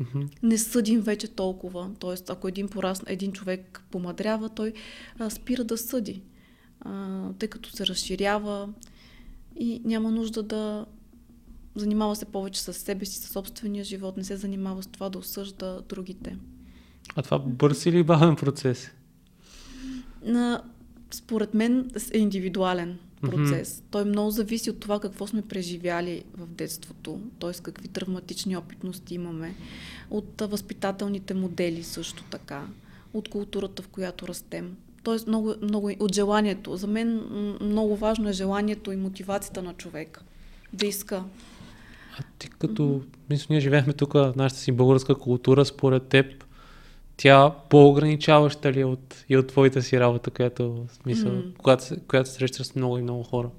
[0.02, 0.30] Mm-hmm.
[0.44, 1.92] Не съдим вече толкова.
[2.00, 4.74] Тоест, ако един, порас, един човек помадрява, той
[5.20, 6.22] а, спира да съди
[6.88, 8.70] а, тъй като се разширява
[9.56, 10.86] и няма нужда да
[11.76, 15.18] занимава се повече с себе си, със собствения живот, не се занимава с това да
[15.18, 16.38] осъжда другите.
[17.16, 18.92] А това бърз или бавен процес?
[20.26, 20.64] На,
[21.12, 23.76] според мен е индивидуален процес.
[23.76, 23.84] Mm-hmm.
[23.92, 27.52] Той много зависи от това какво сме преживяли в детството, т.е.
[27.62, 29.56] какви травматични опитности имаме,
[30.10, 32.68] от възпитателните модели също така,
[33.14, 34.76] от културата, в която растем.
[35.08, 36.76] Тоест много, много от желанието.
[36.76, 37.24] За мен
[37.62, 40.24] много важно е желанието и мотивацията на човек
[40.74, 41.24] да иска.
[42.20, 43.04] А ти като, mm-hmm.
[43.30, 46.46] мисля, ние живеехме тук в нашата си българска култура, според теб,
[47.18, 51.58] тя по-ограничаваща ли е от, и от твоята си работа, която, смисъл, mm-hmm.
[51.58, 53.50] която, която срещаш с много и много хора?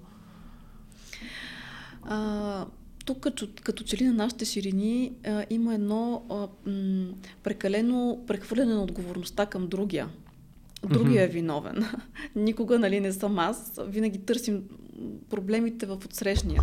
[2.02, 2.66] А,
[3.04, 7.08] тук като, като че ли на нашите ширини а, има едно а, м,
[7.42, 10.08] прекалено прехвърляне на отговорността към другия
[10.86, 11.84] другия е виновен.
[12.36, 13.80] Никога, нали, не съм аз.
[13.86, 14.64] Винаги търсим
[15.30, 16.62] проблемите в отсрещния.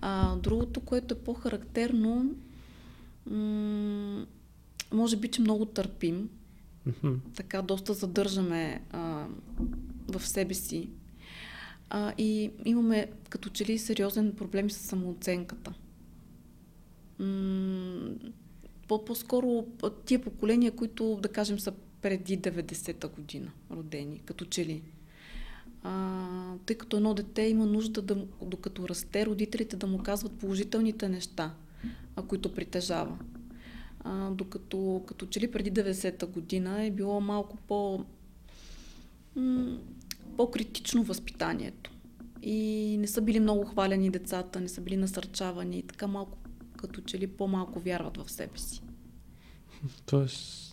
[0.00, 2.34] А, другото, което е по-характерно,
[3.26, 4.26] м-
[4.92, 6.28] може би, че много търпим.
[7.36, 9.26] Така, доста задържаме а,
[10.08, 10.90] в себе си.
[11.90, 15.72] А, и имаме като че ли сериозен проблем с самооценката.
[17.18, 18.10] М-
[18.88, 19.66] по-скоро
[20.04, 24.82] тия поколения, които, да кажем, са преди 90-та година родени, като че ли.
[25.82, 31.08] А, тъй като едно дете има нужда, да, докато расте, родителите да му казват положителните
[31.08, 31.54] неща,
[32.16, 33.18] а, които притежава.
[34.00, 38.04] А, докато като че ли преди 90-та година е било малко по,
[39.36, 39.78] м-
[40.36, 41.90] по-критично възпитанието.
[42.42, 46.38] И не са били много хвалени децата, не са били насърчавани и така малко
[46.78, 48.82] като че ли по-малко вярват в себе си.
[50.06, 50.67] Тоест,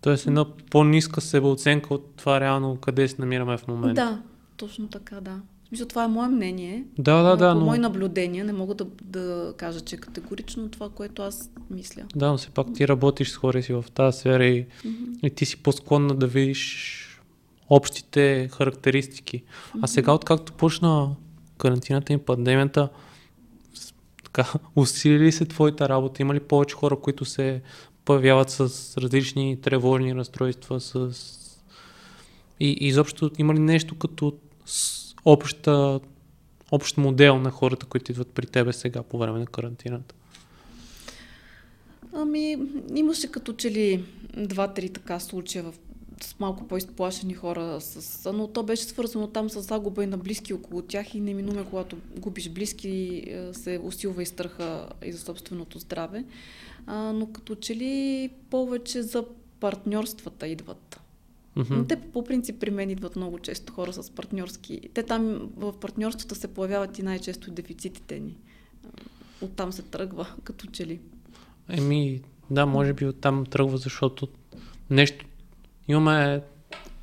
[0.00, 3.94] тоест една по-ниска себеоценка от това реално къде се намираме в момента.
[3.94, 4.22] Да,
[4.56, 5.40] точно така, да.
[5.72, 6.84] Мисля, това е мое мнение.
[6.98, 7.54] Да, да, да.
[7.54, 7.64] Но...
[7.64, 12.02] мои наблюдения не мога да, да кажа, че е категорично това, което аз мисля.
[12.16, 15.20] Да, но все пак ти работиш с хора си в тази сфера и, Mm-hmm.
[15.22, 16.96] и ти си по-склонна да видиш
[17.68, 19.42] общите характеристики.
[19.82, 21.10] А сега, откакто почна
[21.58, 22.88] карантината и пандемията,
[24.24, 26.22] така, усили ли се твоята работа?
[26.22, 27.62] Има ли повече хора, които се
[28.10, 28.60] появяват с
[28.98, 30.80] различни тревожни разстройства?
[30.80, 31.10] С...
[32.60, 34.34] И изобщо има ли нещо като
[35.24, 36.00] обща,
[36.70, 40.14] общ модел на хората, които идват при тебе сега по време на карантината?
[42.12, 42.58] Ами,
[42.94, 44.04] имаше като че ли
[44.36, 45.74] два-три така случая в
[46.22, 50.54] с малко по-изплашени хора, с, но то беше свързано там с загуба и на близки
[50.54, 55.78] около тях и неминуемо, когато губиш близки, е, се усилва и страха и за собственото
[55.78, 56.24] здраве.
[56.92, 59.24] А, но като че ли повече за
[59.60, 61.00] партньорствата идват.
[61.56, 61.74] Мгм.
[61.76, 64.80] Но те по принцип при мен идват много често хора с партньорски.
[64.94, 68.36] Те там в партньорствата се появяват и най-често дефицитите ни.
[69.40, 71.00] Оттам се тръгва, като че ли.
[71.68, 74.28] Еми, да, може би оттам тръгва, защото
[74.90, 75.24] нещо
[75.88, 76.42] имаме,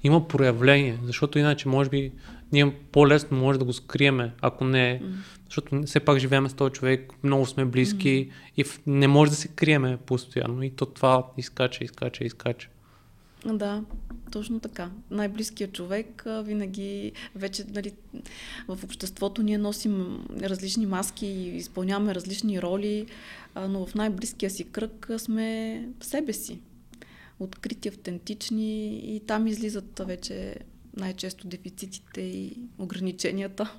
[0.04, 2.12] има проявление, защото иначе може би
[2.52, 5.18] ние по-лесно може да го скриеме, ако не, М.
[5.46, 9.38] защото все пак живеем с този човек, много сме близки и в- не може да
[9.38, 12.70] се криеме постоянно и то това изкача, изкача, изкача.
[13.46, 13.84] Да,
[14.32, 14.90] точно така.
[15.12, 17.92] Най-близкият човек винаги вече нали,
[18.68, 23.06] в обществото ние носим различни маски и изпълняваме различни роли,
[23.60, 26.60] но в най-близкия си кръг сме себе си.
[27.40, 30.56] Открити, автентични и там излизат вече
[30.98, 33.74] най-често дефицитите и ограниченията.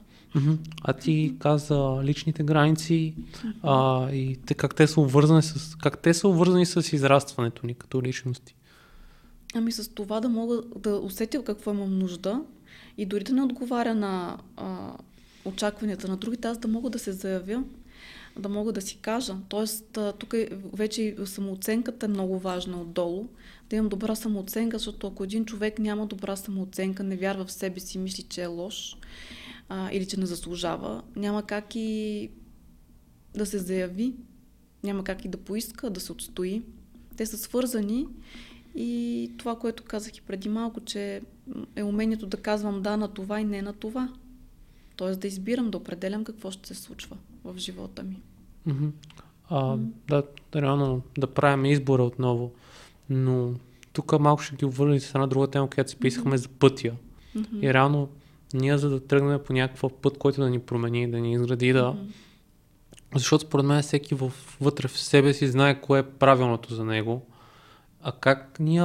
[0.82, 3.14] А ти каза личните граници
[3.62, 7.74] а, и те, как, те са обвързани с, как те са обвързани с израстването ни
[7.74, 8.54] като личности.
[9.54, 12.42] Ами с това да мога да усетя какво имам нужда
[12.98, 14.92] и дори да не отговаря на а,
[15.44, 17.64] очакванията на другите, аз да мога да се заявя,
[18.38, 19.36] да мога да си кажа.
[19.48, 23.28] Тоест, тук е, вече самооценката е много важна отдолу,
[23.70, 27.80] да имам добра самооценка, защото ако един човек няма добра самооценка, не вярва в себе
[27.80, 28.96] си, мисли, че е лош
[29.68, 32.30] а, или че не заслужава, няма как и
[33.34, 34.14] да се заяви,
[34.84, 36.62] няма как и да поиска, да се отстои.
[37.16, 38.06] Те са свързани
[38.74, 41.22] и това, което казах и преди малко, че
[41.76, 44.08] е умението да казвам да на това и не на това.
[44.98, 48.16] Тоест да избирам, да определям какво ще се случва в живота ми.
[48.66, 48.88] Мгм.
[49.48, 49.78] А, М.
[50.08, 50.22] да,
[50.56, 52.52] реално да правим избора отново.
[53.10, 53.54] Но
[53.92, 56.92] тук малко ще ги обвърли с една друга тема, която си писахме за пътя.
[57.34, 57.62] Мгм.
[57.62, 58.08] И реално
[58.54, 61.90] ние за да тръгнем по някакъв път, който да ни промени, да ни изгради, да.
[61.90, 62.02] Мгм.
[63.14, 67.26] Защото според мен всеки в, вътре в себе си знае кое е правилното за него.
[68.02, 68.82] А как ние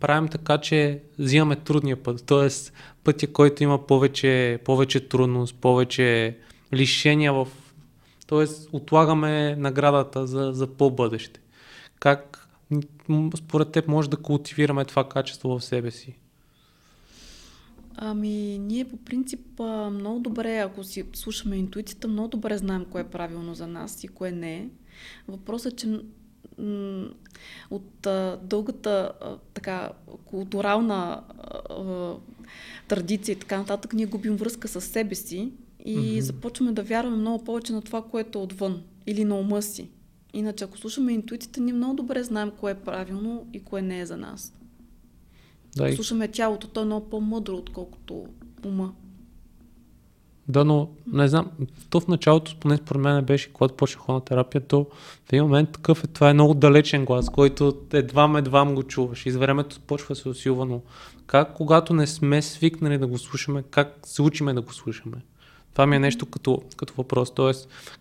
[0.00, 2.26] правим така, че взимаме трудния път?
[2.26, 2.72] Тоест
[3.04, 6.38] пътя, който има повече, повече трудност, повече
[6.72, 7.48] лишения в...
[8.26, 11.40] Тоест отлагаме наградата за, за по-бъдеще.
[12.00, 12.48] Как
[13.36, 16.18] според теб може да култивираме това качество в себе си?
[17.96, 23.04] Ами, ние по принцип много добре, ако си слушаме интуицията, много добре знаем кое е
[23.04, 24.68] правилно за нас и кое не е.
[25.28, 26.00] Въпросът е, че
[27.70, 29.90] от а, дългата а, така
[30.24, 31.22] културална
[31.70, 32.14] а,
[32.88, 35.52] традиция и така нататък, ние губим връзка с себе си
[35.84, 36.20] и Мгм.
[36.20, 39.88] започваме да вярваме много повече на това, което е отвън или на ума си.
[40.34, 44.06] Иначе, ако слушаме интуицията, ние много добре знаем кое е правилно и кое не е
[44.06, 44.54] за нас.
[45.76, 48.26] Да, и Слушаме тялото, то е много по-мъдро, отколкото
[48.64, 48.94] ума.
[50.48, 51.50] Да, но не знам,
[51.90, 54.86] то в началото, поне според мен беше, когато почнах на терапия, то
[55.24, 59.26] в един момент такъв е, това е много далечен глас, който едва едва го чуваш
[59.26, 60.80] и с времето почва да се усилва, но
[61.26, 65.16] как когато не сме свикнали да го слушаме, как се учиме да го слушаме?
[65.72, 67.52] Това ми е нещо като, като въпрос, т.е.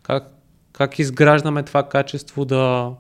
[0.02, 0.24] Как,
[0.72, 2.92] как изграждаме това качество да,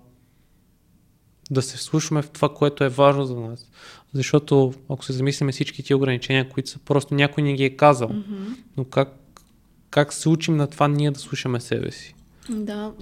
[1.51, 3.69] да се слушаме в това, което е важно за нас.
[4.13, 8.09] Защото ако се замислиме всички тия ограничения, които са просто някой ни ги е казал,
[8.09, 8.43] Мгм.
[8.77, 9.22] но как,
[9.93, 12.15] как се учим на това ние да слушаме себе си?
[12.49, 12.93] Да,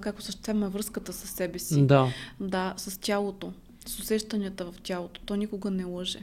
[0.00, 1.86] как осъществяваме връзката с себе си.
[1.86, 2.08] Да.
[2.40, 3.52] Да, с тялото,
[3.86, 5.20] с усещанията в тялото.
[5.20, 6.18] То никога не лъже.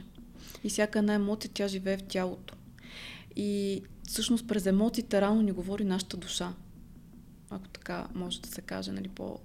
[0.64, 2.54] И всяка една емоция, тя живее в тялото.
[3.38, 6.52] и всъщност през емоциите рано ни говори нашата душа.
[7.50, 9.38] Ако така може да се каже, нали, по...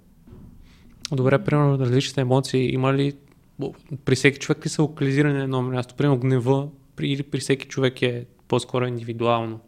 [1.11, 3.13] Добре, примерно различните емоции, има ли
[4.05, 5.95] при всеки човек ли са локализирани на едно място?
[5.95, 6.67] Примерно гнева
[7.01, 9.59] или при всеки човек е по-скоро индивидуално?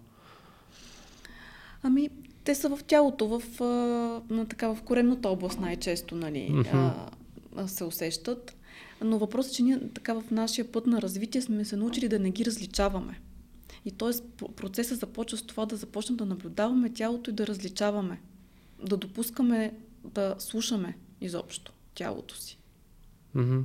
[1.87, 2.09] Ами,
[2.43, 3.59] те са в тялото, в,
[4.29, 6.93] на така, в коренната област най-често нали, mm-hmm.
[7.55, 8.57] а, се усещат.
[9.01, 12.19] Но въпросът е, че ние така в нашия път на развитие сме се научили да
[12.19, 13.21] не ги различаваме.
[13.85, 14.45] И т.е.
[14.55, 18.21] процесът започва с това да започнем да наблюдаваме тялото и да различаваме.
[18.83, 19.73] Да допускаме
[20.03, 22.57] да слушаме изобщо тялото си.
[23.35, 23.63] Mm-hmm.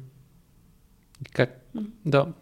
[1.32, 1.64] Как?
[1.76, 1.86] Mm-hmm.
[2.06, 2.32] Да.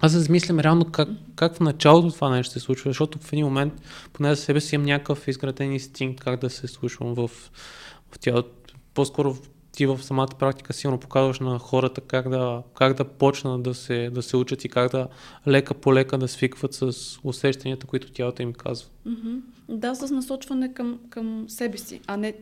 [0.00, 3.44] Аз се замислям реално как, как в началото това нещо се случва, защото в един
[3.44, 3.72] момент
[4.12, 7.28] поне за себе си имам някакъв изграден инстинкт как да се слушам в,
[8.10, 8.50] в тялото.
[8.94, 9.36] По-скоро
[9.72, 14.10] ти в самата практика силно показваш на хората как да, как да почнат да се,
[14.10, 15.08] да се учат и как да
[15.48, 16.92] лека по лека да свикват с
[17.24, 18.88] усещанията, които тялото им казва.
[19.68, 22.34] Да, с насочване към, към себе си, а не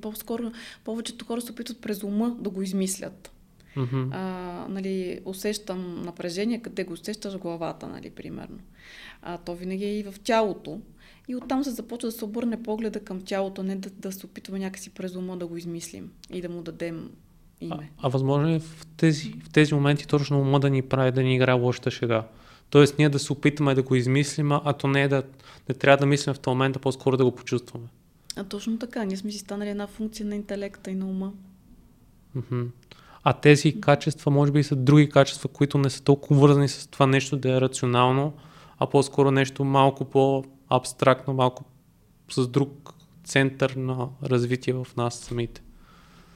[0.00, 0.52] по-скоро
[0.84, 3.30] повечето хора се опитват през ума да го измислят.
[3.76, 4.08] Mm-hmm.
[4.12, 8.58] А, нали, усещам напрежение, къде го усещаш главата, нали, примерно.
[9.22, 10.80] А, то винаги е и в тялото.
[11.28, 14.58] И оттам се започва да се обърне погледа към тялото, не да, да се опитваме
[14.58, 17.10] някакси през ума да го измислим и да му дадем
[17.60, 17.90] име.
[17.98, 21.22] А, а възможно е в тези, в тези моменти точно ума да ни прави да
[21.22, 22.24] ни играе лошата шега?
[22.70, 25.22] Тоест ние да се опитаме да го измислим, а то не е да,
[25.66, 27.86] да трябва да мислим в този момент, а по-скоро да го почувстваме.
[28.36, 29.04] А точно така.
[29.04, 31.32] Ние сме си станали една функция на интелекта и на ума.
[32.36, 32.66] Mm-hmm.
[33.24, 37.06] А тези качества, може би, са други качества, които не са толкова вързани с това
[37.06, 38.32] нещо да е рационално,
[38.78, 41.64] а по-скоро нещо малко по-абстрактно, малко
[42.30, 42.94] с друг
[43.24, 45.62] център на развитие в нас самите.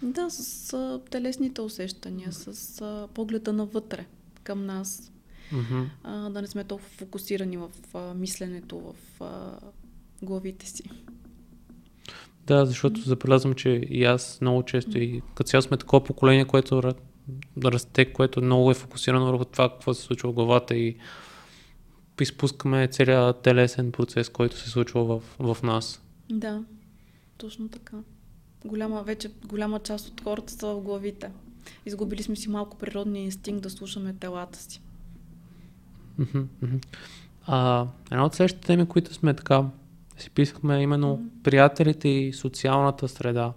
[0.02, 4.06] Да, с а, телесните усещания, с а, погледа навътре
[4.42, 5.12] към нас.
[5.52, 5.86] Mm-hmm.
[6.04, 9.58] А, да не сме толкова фокусирани в а, мисленето, в а,
[10.22, 10.82] главите си.
[12.46, 16.82] Да, защото забелязвам, че и аз много често и като цяло сме такова поколение, което
[17.64, 20.96] расте, което много е фокусирано върху това, какво се случва в главата и
[22.20, 26.02] изпускаме целият телесен процес, който се случва в, в нас.
[26.30, 26.64] Да,
[27.38, 27.96] точно така.
[28.64, 31.30] Голяма, вече голяма част от хората са в главите.
[31.86, 34.80] Изгубили сме си малко природния инстинкт да слушаме телата си.
[37.46, 39.64] А, една от следващите теми, които сме така
[40.16, 43.52] си писахме именно приятелите и социалната среда.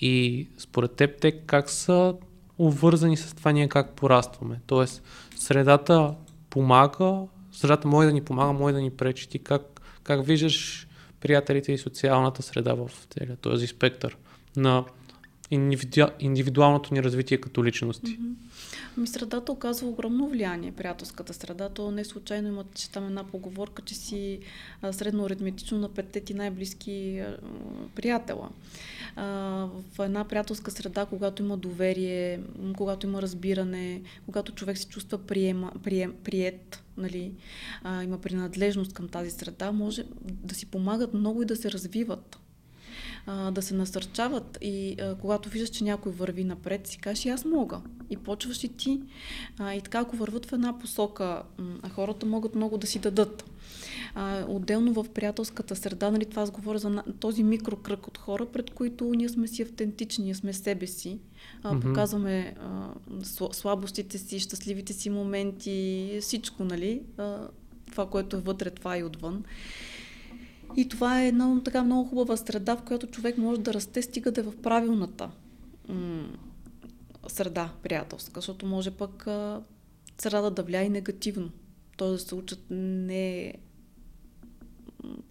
[0.00, 2.14] И според теб те как са
[2.58, 4.60] обвързани с това ние как порастваме?
[4.66, 5.02] Тоест,
[5.36, 6.14] средата
[6.50, 7.22] помага,
[7.52, 9.28] средата може да ни помага, може да ни пречи.
[9.28, 10.88] Ти как, как виждаш
[11.20, 14.16] приятелите и социалната среда в целия този спектър
[14.56, 14.84] на
[15.50, 16.06] индивиду...
[16.20, 18.18] индивидуалното ни развитие като личности?
[18.96, 21.68] Ми средата оказва огромно влияние, приятелската среда.
[21.68, 24.40] То не случайно има, че там една поговорка, че си
[24.92, 27.22] средно аритметично на петте ти най-близки
[27.94, 28.50] приятела.
[29.16, 32.40] В една приятелска среда, когато има доверие,
[32.76, 37.32] когато има разбиране, когато човек се чувства приема, прием, прият, нали,
[38.04, 42.38] има принадлежност към тази среда, може да си помагат много и да се развиват
[43.26, 47.44] а, да се насърчават и а, когато виждаш, че някой върви напред, си кажеш, аз
[47.44, 47.80] мога.
[48.10, 49.00] И почваш и ти.
[49.58, 51.42] А, и така, ако върват в една посока,
[51.82, 53.44] а хората могат много да си дадат.
[54.14, 58.70] А, отделно в приятелската среда, нали, това аз говоря за този микрокръг от хора, пред
[58.70, 61.18] които ние сме си автентични, ние сме себе си,
[61.62, 61.80] а, mm-hmm.
[61.80, 62.88] показваме а,
[63.52, 67.48] слабостите си, щастливите си моменти, всичко, нали, а,
[67.90, 69.44] това, което е вътре, това и отвън.
[70.76, 74.32] И това е една така много хубава среда, в която човек може да расте, стига
[74.32, 75.30] да е в правилната
[75.88, 76.28] м-
[77.28, 79.60] среда приятелска, защото може пък а,
[80.18, 81.50] средата да влияе негативно.
[81.96, 82.08] Т.е.
[82.08, 83.54] да се учат не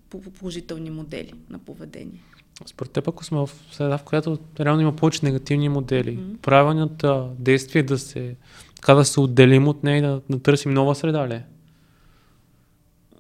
[0.10, 2.22] по положителни модели на поведение.
[2.66, 6.38] Според теб, ако сме в среда, в която реално има повече негативни модели, mm-hmm.
[6.38, 8.36] правилното действие е да се,
[8.76, 11.42] така да се отделим от нея и да, да търсим нова среда ли?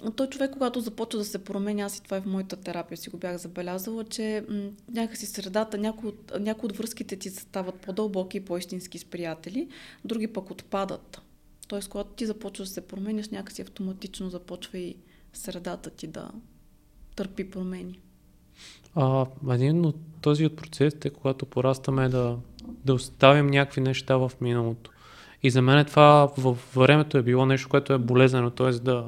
[0.07, 0.11] Е?
[0.11, 3.09] той човек, когато започва да се променя, аз и това е в моята терапия си
[3.09, 4.45] го бях забелязала, че
[4.91, 9.67] някакси средата, някои от, някои от връзките ти стават по-дълбоки и по-истински с приятели,
[10.05, 11.21] други пък отпадат.
[11.67, 14.95] Тоест, когато ти започваш да се променяш, някакси автоматично започва и
[15.33, 16.31] средата ти да
[17.15, 17.99] търпи промени.
[18.95, 22.37] А, един от този от процесите, когато порастаме да,
[22.85, 24.91] да оставим някакви неща в миналото.
[25.43, 28.71] И за мен това във времето е било нещо, което е болезнено, т.е.
[28.71, 29.05] да,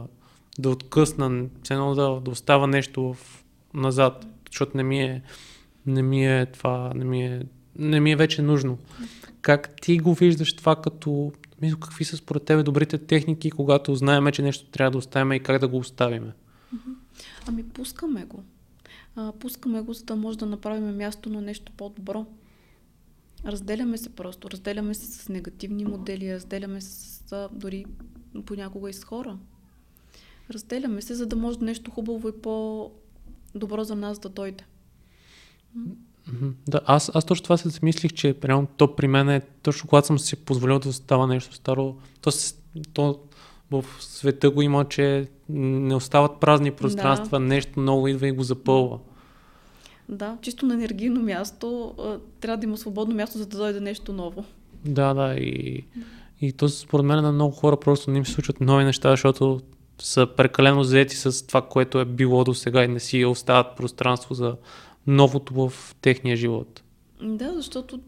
[0.60, 3.43] да откъсна, едно да, да остава нещо в,
[3.74, 5.22] назад, защото не ми е,
[5.86, 7.41] не ми е това, не ми е,
[7.76, 8.78] не ми е вече нужно.
[9.41, 11.32] Как ти го виждаш това като
[11.62, 15.39] Мисля, какви са според тебе добрите техники, когато знаеме, че нещо трябва да оставим и
[15.39, 16.34] как да го оставиме?
[17.47, 18.43] Ами пускаме го.
[19.16, 22.26] А, пускаме го, за да може да направим място на нещо по-добро.
[23.45, 24.49] Разделяме се просто.
[24.49, 27.86] Разделяме се с негативни модели, разделяме се с, дори
[28.45, 29.38] понякога и с хора.
[30.52, 34.64] Разделяме се, за да може нещо хубаво и по-добро за нас да дойде.
[36.68, 40.08] Да, аз, аз точно това се замислих, че реално то при мен е точно когато
[40.08, 42.32] съм си позволил да става нещо старо, то,
[42.93, 43.20] то
[43.72, 47.45] в света го има, че не остават празни пространства, да.
[47.45, 48.99] нещо ново идва и го запълва.
[50.10, 51.95] Да, чисто на енергийно място
[52.39, 54.45] трябва да има свободно място, за да дойде нещо ново.
[54.86, 55.86] Да, да, и,
[56.41, 59.62] и то според мен на много хора просто не им се случват нови неща, защото
[60.06, 64.36] са прекалено заети с това, което е било до сега и не си остават пространство
[64.36, 64.56] за
[65.08, 66.84] новото в техния живот.
[67.22, 67.99] Да, защото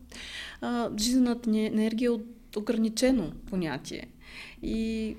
[0.61, 4.07] а, жизнената ни енергия е ограничено понятие.
[4.63, 5.15] И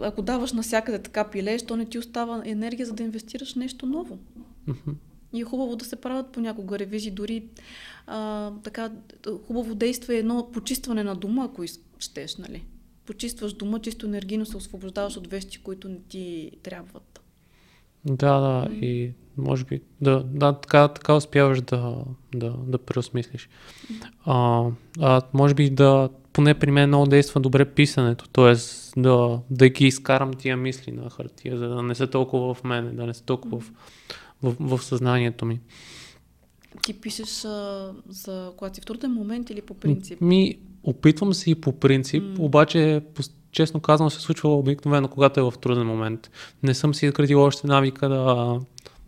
[0.00, 4.18] ако даваш навсякъде така пилееш, то не ти остава енергия, за да инвестираш нещо ново.
[4.68, 4.94] Mm-hmm.
[5.32, 7.44] И е хубаво да се правят понякога ревизии, дори
[8.06, 8.90] а, така
[9.46, 11.64] хубаво действа е едно почистване на дома, ако
[11.98, 12.64] щеш, нали?
[13.10, 17.20] Почистваш дома, чисто енергийно се освобождаваш от вещи, които не ти трябват.
[18.04, 18.80] Да, да, mm.
[18.80, 22.04] и може би, да, да така, така успяваш да,
[22.34, 23.48] да, да преосмислиш.
[24.24, 24.64] А,
[25.00, 28.54] а, може би да, поне при мен много действа добре писането, т.е.
[29.00, 32.90] Да, да ги изкарам тия мисли на хартия, за да не са толкова в мене,
[32.92, 33.72] да не са толкова в,
[34.42, 35.60] в, в съзнанието ми.
[36.82, 40.20] Ти пишеш а, за когато си в труден момент или по принцип?
[40.20, 42.38] Ми, опитвам се и по принцип, mm.
[42.38, 43.02] обаче
[43.52, 46.30] честно казано се случва обикновено, когато е в труден момент.
[46.62, 48.58] Не съм си изградил още навика да,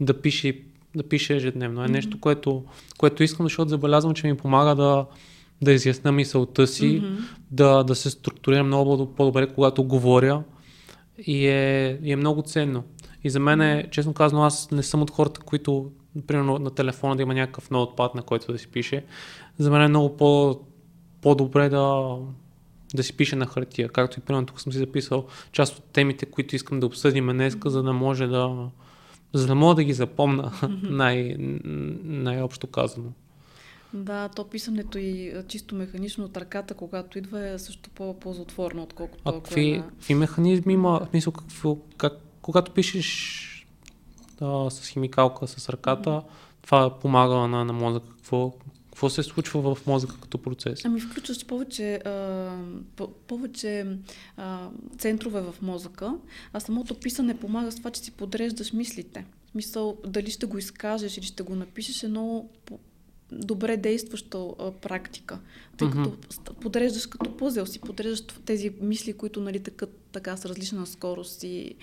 [0.00, 0.62] да пише
[0.94, 1.84] да пише ежедневно.
[1.84, 2.64] Е нещо, което,
[2.98, 5.06] което искам, защото забелязвам, че ми помага да,
[5.62, 7.18] да изясня мисълта си, mm-hmm.
[7.50, 10.42] да, да се структурирам много по-добре, когато говоря
[11.26, 12.82] и е, и е много ценно.
[13.24, 15.90] И за мен е, честно казано, аз не съм от хората, които,
[16.26, 19.04] примерно на телефона да има някакъв ноутпад, на който да си пише.
[19.58, 20.60] За мен е много по,
[21.22, 22.16] по-добре да,
[22.94, 23.88] да си пише на хартия.
[23.88, 27.56] Както и примерно тук съм си записал част от темите, които искам да обсъдим днес,
[27.64, 28.68] за да може да,
[29.32, 30.52] за да мога да ги запомна
[30.82, 31.36] най-
[32.04, 33.12] най-общо казано.
[33.94, 39.22] Да, то писането и чисто механично от ръката, когато идва, е също по-ползотворно, отколкото.
[39.24, 39.88] А какви, е на...
[39.88, 41.08] какви механизми има?
[41.12, 42.12] Мисъл, какво, как,
[42.42, 43.48] когато пишеш
[44.40, 46.62] а, с химикалка, с ръката, mm-hmm.
[46.62, 48.06] това помага на, на мозъка.
[48.16, 48.52] Какво,
[48.92, 50.84] какво се случва в мозъка като процес?
[50.84, 52.56] Ами включваш повече, а,
[53.26, 53.86] повече
[54.36, 54.68] а,
[54.98, 56.14] центрове в мозъка,
[56.52, 59.24] а самото писане помага с това, че си подреждаш мислите.
[59.54, 62.50] Мисъл, дали ще го изкажеш или ще го напишеш е много
[63.32, 65.38] добре действаща а, практика.
[65.76, 66.28] Тъй mm-hmm.
[66.28, 71.42] като подреждаш като пъзел си, подреждаш тези мисли, които нали, такът, така с различна скорост
[71.42, 71.74] и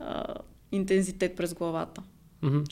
[0.00, 0.34] а,
[0.72, 2.02] интензитет през главата.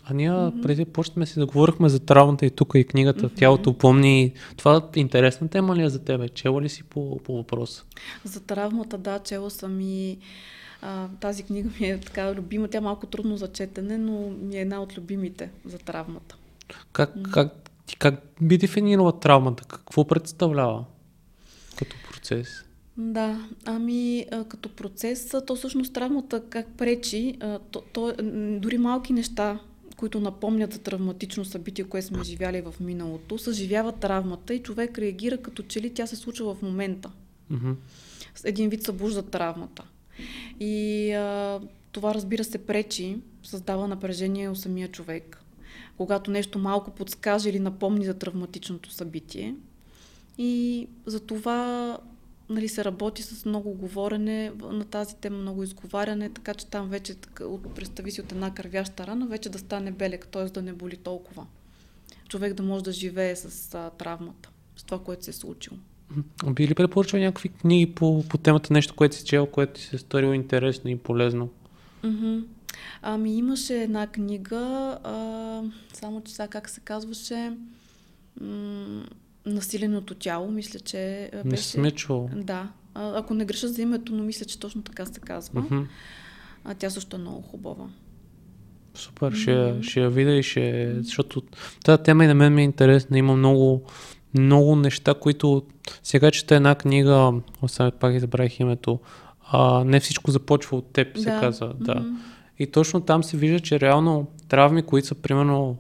[0.05, 0.63] А ние mm-hmm.
[0.63, 3.39] преди почнахме си да говорихме за травмата и тук и книгата mm-hmm.
[3.39, 4.33] Тялото помни.
[4.57, 6.29] Това интересна тема ли е за тебе?
[6.29, 7.85] Чела ли си по, по въпроса?
[8.25, 10.19] За травмата, да, чела съм и
[10.83, 12.69] а, тази книга ми е така любима.
[12.69, 16.37] Тя е малко трудно за четене, но ми е една от любимите за травмата.
[16.93, 17.31] Как, mm-hmm.
[17.31, 19.65] как, ти как би дефинирала травмата?
[19.65, 20.85] Какво представлява
[21.77, 22.49] като процес?
[22.99, 28.15] Да, ами а, като процес, то всъщност травмата как пречи, а, то, то,
[28.61, 29.61] дори малки неща,
[29.97, 35.39] които напомнят за травматично събитие, което сме живяли в миналото, съживяват травмата и човек реагира
[35.39, 37.11] като че ли тя се случва в момента.
[37.53, 37.75] Mm-hmm.
[38.45, 39.85] Един вид събужда травмата.
[40.61, 41.61] И а,
[41.93, 45.45] това разбира се пречи, създава напрежение у самия човек.
[45.97, 49.55] Когато нещо малко подскаже или напомни за травматичното събитие.
[50.39, 51.99] И за това
[52.51, 57.15] нали, се работи с много говорене на тази тема, много изговаряне, така че там вече,
[57.75, 60.45] представи си от една кървяща рана, вече да стане белек, т.е.
[60.45, 61.47] да не боли толкова.
[62.29, 65.77] Човек да може да живее с а, травмата, с това, което се е случило.
[66.53, 69.97] Би ли препоръчал някакви книги по, по темата, нещо, което си чел, което ти се
[69.97, 71.49] е сторило интересно и полезно?
[72.05, 72.45] Mm-hmm.
[73.03, 77.53] Ами имаше една книга, а, само че сега как се казваше,
[78.41, 79.05] м-
[79.47, 81.51] насиленото тяло, мисля, че беше...
[81.51, 82.31] Не сме чул.
[82.35, 82.69] Да.
[82.95, 85.63] А, ако не греша за името, но мисля, че точно така се казва.
[85.63, 85.87] Uh-huh.
[86.65, 87.85] А тя също е много хубава.
[88.95, 89.79] Супер, mm-hmm.
[89.81, 90.95] ще, ще я видя и ще...
[91.03, 91.43] Защото
[91.85, 93.19] тази тема и на мен ми е интересна.
[93.19, 93.83] Има много,
[94.39, 95.63] много неща, които...
[96.03, 97.33] Сега чета една книга,
[97.63, 99.01] оставя пак избрах името,
[99.53, 101.21] а, не всичко започва от теб, да.
[101.21, 101.75] се казва.
[101.81, 101.95] Да.
[101.95, 102.17] Mm-hmm.
[102.59, 105.77] И точно там се вижда, че реално травми, които са примерно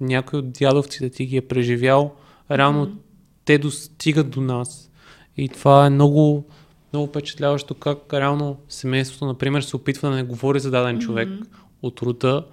[0.00, 2.14] някой от дядовците ти ги е преживял,
[2.50, 2.98] реално mm-hmm.
[3.44, 4.90] те достигат до нас.
[5.36, 6.44] И това е много,
[6.92, 11.46] много впечатляващо как реално семейството, например, се опитва да не говори за даден човек mm-hmm.
[11.82, 12.46] от рода,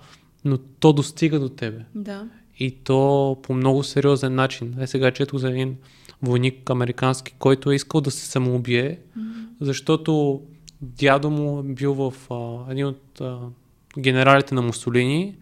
[0.45, 1.85] но то достига до тебе.
[1.95, 2.27] Да.
[2.59, 4.75] И то по много сериозен начин.
[4.79, 5.77] Е, сега чето за един
[6.21, 9.45] войник американски, който е искал да се самоубие, mm-hmm.
[9.61, 10.41] защото
[10.81, 13.39] дядо му е бил в а, един от а,
[13.99, 15.35] генералите на Мусолини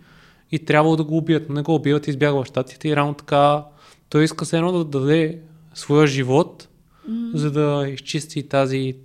[0.52, 3.64] и трябвало да го убият, не го убиват и избягва в щатите и рано така
[4.10, 5.40] той иска се едно да даде
[5.74, 6.68] своя живот,
[7.10, 7.36] mm.
[7.36, 8.96] за да изчисти тази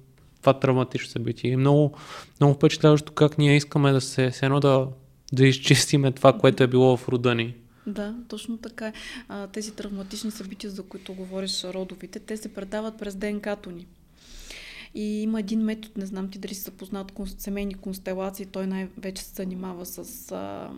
[0.41, 1.51] това травматично събитие.
[1.51, 1.93] И много,
[2.41, 4.89] много впечатляващо как ние искаме да се, се едно да,
[5.33, 7.55] да изчистиме това, което е било в рода ни.
[7.87, 8.93] Да, точно така.
[9.29, 13.87] А, тези травматични събития, за които говориш родовите, те се предават през ДНК-то ни.
[14.95, 19.35] И има един метод, не знам ти дали си запознат семейни констелации, той най-вече се
[19.35, 20.71] занимава с, а,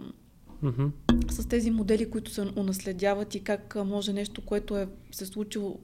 [0.64, 0.90] mm-hmm.
[1.30, 5.78] с тези модели, които се унаследяват и как може нещо, което е се случило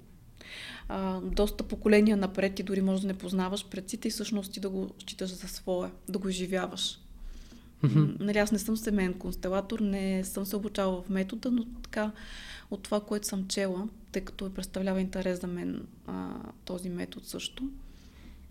[0.88, 4.70] а, доста поколения напред и дори може да не познаваш предците и всъщност ти да
[4.70, 6.98] го считаш за свое, да го изживяваш.
[7.84, 8.20] Mm-hmm.
[8.20, 12.12] Нали, аз не съм семейен констелатор, не съм се обучавала в метода, но така
[12.70, 17.68] от това, което съм чела, тъй като представлява интерес за мен а, този метод също,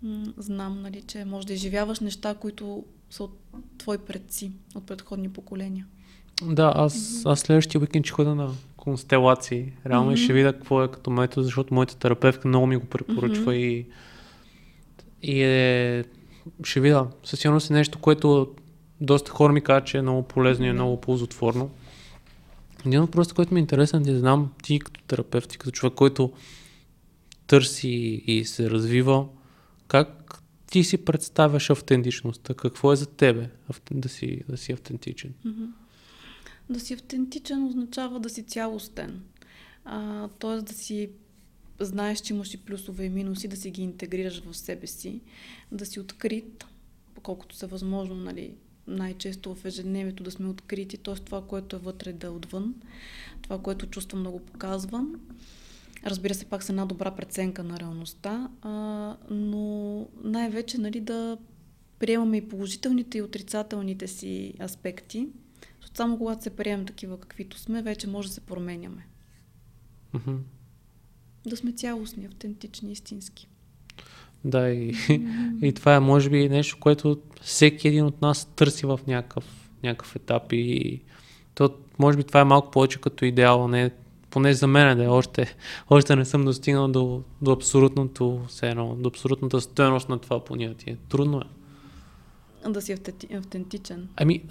[0.02, 3.38] м- знам, нали, че може да изживяваш неща, които са от
[3.78, 5.86] твои предци, от предходни поколения.
[6.42, 9.72] Да, аз, аз следващия уикенд ще хода на констелации.
[9.86, 10.24] Реално mm-hmm.
[10.24, 13.86] ще видя какво е като метод, защото моята терапевтка много ми го препоръчва mm-hmm.
[15.22, 16.04] и, и е,
[16.64, 17.06] ще видя.
[17.24, 18.54] Със сигурност е нещо, което
[19.00, 20.68] доста хора ми казват, че е много полезно mm-hmm.
[20.68, 21.70] и е много ползотворно.
[22.86, 26.32] Един въпрос, който ми е интересен, да знам ти като терапевт и като човек, който
[27.46, 29.26] търси и се развива,
[29.88, 32.54] как ти си представяш автентичността?
[32.54, 33.50] Какво е за тебе
[33.90, 35.34] да си, да си автентичен?
[35.46, 35.81] Mm-hmm.
[36.70, 39.22] Да си автентичен означава да си цялостен.
[39.84, 41.10] А, тоест да си
[41.80, 45.20] знаеш, че имаш и плюсове и минуси, да си ги интегрираш в себе си,
[45.72, 46.64] да си открит,
[47.22, 48.54] колкото се възможно, нали,
[48.86, 51.14] най-често в ежедневието да сме открити, т.е.
[51.14, 52.74] това, което е вътре да е отвън,
[53.42, 55.20] това, което чувствам много показвам.
[56.06, 58.70] Разбира се, пак с една добра преценка на реалността, а,
[59.30, 61.38] но най-вече нали, да
[61.98, 65.28] приемаме и положителните и отрицателните си аспекти,
[65.92, 69.06] защото само когато се приемем такива каквито сме, вече може да се променяме.
[70.14, 70.38] Mm-hmm.
[71.46, 73.48] Да сме цялостни, автентични, истински.
[74.44, 75.62] Да, и, mm-hmm.
[75.62, 80.16] и това е може би нещо, което всеки един от нас търси в някакъв, някакъв
[80.16, 81.02] етап и
[81.54, 83.90] то, може би това е малко повече като идеал, не
[84.30, 85.56] поне за мен да е, още,
[85.90, 90.96] още не съм достигнал до, до абсолютното, едно, до абсолютната стоеност на това понятие.
[91.08, 92.68] Трудно е.
[92.68, 92.96] Да си
[93.32, 94.08] автентичен.
[94.16, 94.42] Ами,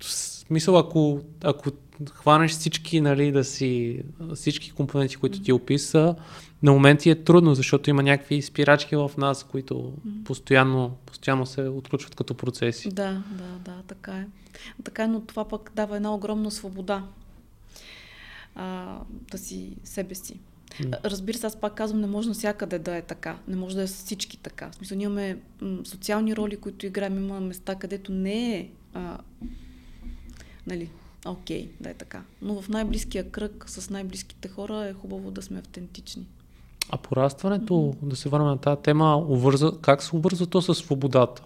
[0.00, 1.70] в смисъл, ако, ако
[2.12, 4.02] хванеш всички, нали, да си,
[4.34, 6.14] всички компоненти, които ти описа,
[6.62, 9.92] на моменти е трудно, защото има някакви спирачки в нас, които
[10.24, 12.88] постоянно, постоянно се отключват като процеси.
[12.88, 14.26] Да, да, да, така е.
[14.84, 17.04] Така е, но това пък дава една огромна свобода
[18.54, 18.98] а,
[19.30, 20.40] да си себе си.
[21.04, 23.38] Разбира се, аз пак казвам, не може навсякъде да е така.
[23.48, 24.70] Не може да е всички така.
[24.70, 29.18] В смисъл, ние имаме м- социални роли, които играем, има места, където не е а,
[30.66, 30.90] нали,
[31.26, 32.22] окей, okay, да е така.
[32.42, 36.26] Но в най-близкия кръг с най-близките хора е хубаво да сме автентични.
[36.90, 38.08] А порастването, mm-hmm.
[38.08, 41.44] да се върнем на тази тема, увърза, как се обвърза то с свободата?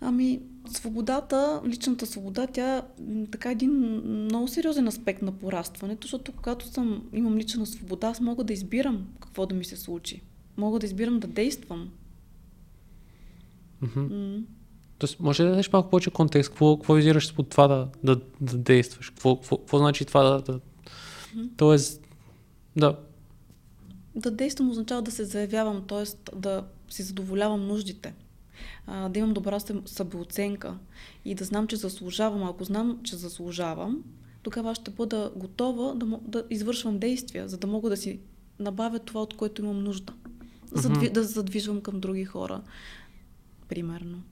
[0.00, 0.40] Ами,
[0.72, 2.82] свободата, личната свобода, тя
[3.30, 3.72] така е един
[4.04, 9.06] много сериозен аспект на порастването, защото когато съм, имам лична свобода, аз мога да избирам
[9.20, 10.22] какво да ми се случи.
[10.56, 11.90] Мога да избирам да действам.
[13.82, 14.08] Mm-hmm.
[14.08, 14.42] Mm.
[15.00, 16.50] Тоест, може да дадеш малко повече контекст?
[16.50, 19.10] Какво, какво визираш под това да, да, да действаш?
[19.10, 20.42] Какво, какво, какво значи това да...
[20.42, 20.52] да...
[20.52, 21.48] Mm-hmm.
[21.56, 22.06] Тоест,
[22.76, 22.98] да.
[24.14, 26.36] Да действам означава да се заявявам, т.е.
[26.36, 28.14] да си задоволявам нуждите.
[28.86, 30.78] А, да имам добра самооценка
[31.24, 32.42] и да знам, че заслужавам.
[32.42, 34.02] Ако знам, че заслужавам,
[34.42, 38.20] тогава ще бъда готова да, да извършвам действия, за да мога да си
[38.58, 40.12] набавя това, от което имам нужда.
[40.70, 41.10] Mm-hmm.
[41.10, 42.62] Да задвижвам към други хора,
[43.68, 44.22] примерно.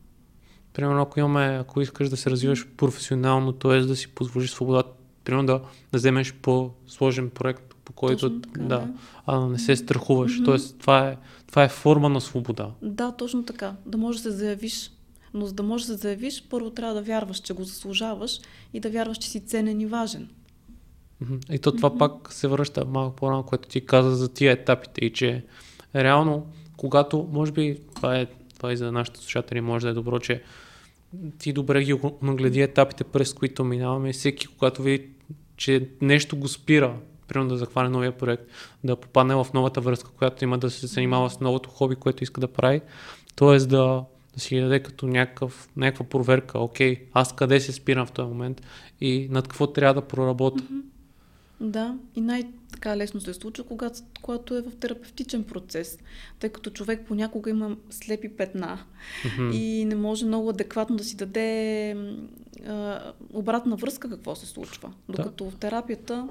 [0.78, 3.80] Примерно, ако имаме, ако искаш да се развиваш професионално, т.е.
[3.80, 4.82] да си позволиш свобода,
[5.24, 5.60] примерно да,
[5.92, 8.88] да вземеш по-сложен проект, по който така, да, да,
[9.26, 10.32] а не се страхуваш.
[10.32, 10.44] Mm-hmm.
[10.44, 11.16] Тоест, това е,
[11.46, 12.70] това е форма на свобода.
[12.82, 13.72] Да, точно така.
[13.86, 14.90] Да можеш да се заявиш.
[15.34, 18.40] Но за да можеш да се заявиш, първо трябва да вярваш, че го заслужаваш
[18.72, 20.28] и да вярваш, че си ценен и важен.
[21.24, 21.54] Mm-hmm.
[21.54, 21.98] И то това mm-hmm.
[21.98, 25.44] пак се връща малко по-рано, което ти каза за тия етапите и че
[25.94, 28.26] реално, когато, може би това е
[28.58, 30.42] това и за нашите слушатели може да е добро, че
[31.38, 34.12] ти добре ги нагледи етапите, през които минаваме.
[34.12, 35.08] Всеки, когато види,
[35.56, 36.96] че нещо го спира,
[37.28, 38.42] примерно да захване новия проект,
[38.84, 42.40] да попадне в новата връзка, която има да се занимава с новото хоби, което иска
[42.40, 42.80] да прави.
[43.36, 44.04] Тоест да,
[44.34, 48.62] да си даде като някакъв, някаква проверка, окей, аз къде се спирам в този момент
[49.00, 50.64] и над какво трябва да проработя.
[50.64, 50.82] Mm-hmm.
[51.60, 52.20] Да, и
[52.78, 55.98] най-така лесно се случва, когато, когато е в терапевтичен процес,
[56.38, 58.78] тъй като човек понякога има слепи петна
[59.24, 59.54] mm-hmm.
[59.54, 61.96] и не може много адекватно да си даде
[62.66, 63.00] а,
[63.32, 64.92] обратна връзка какво се случва.
[65.08, 65.50] Докато да.
[65.50, 66.28] в терапията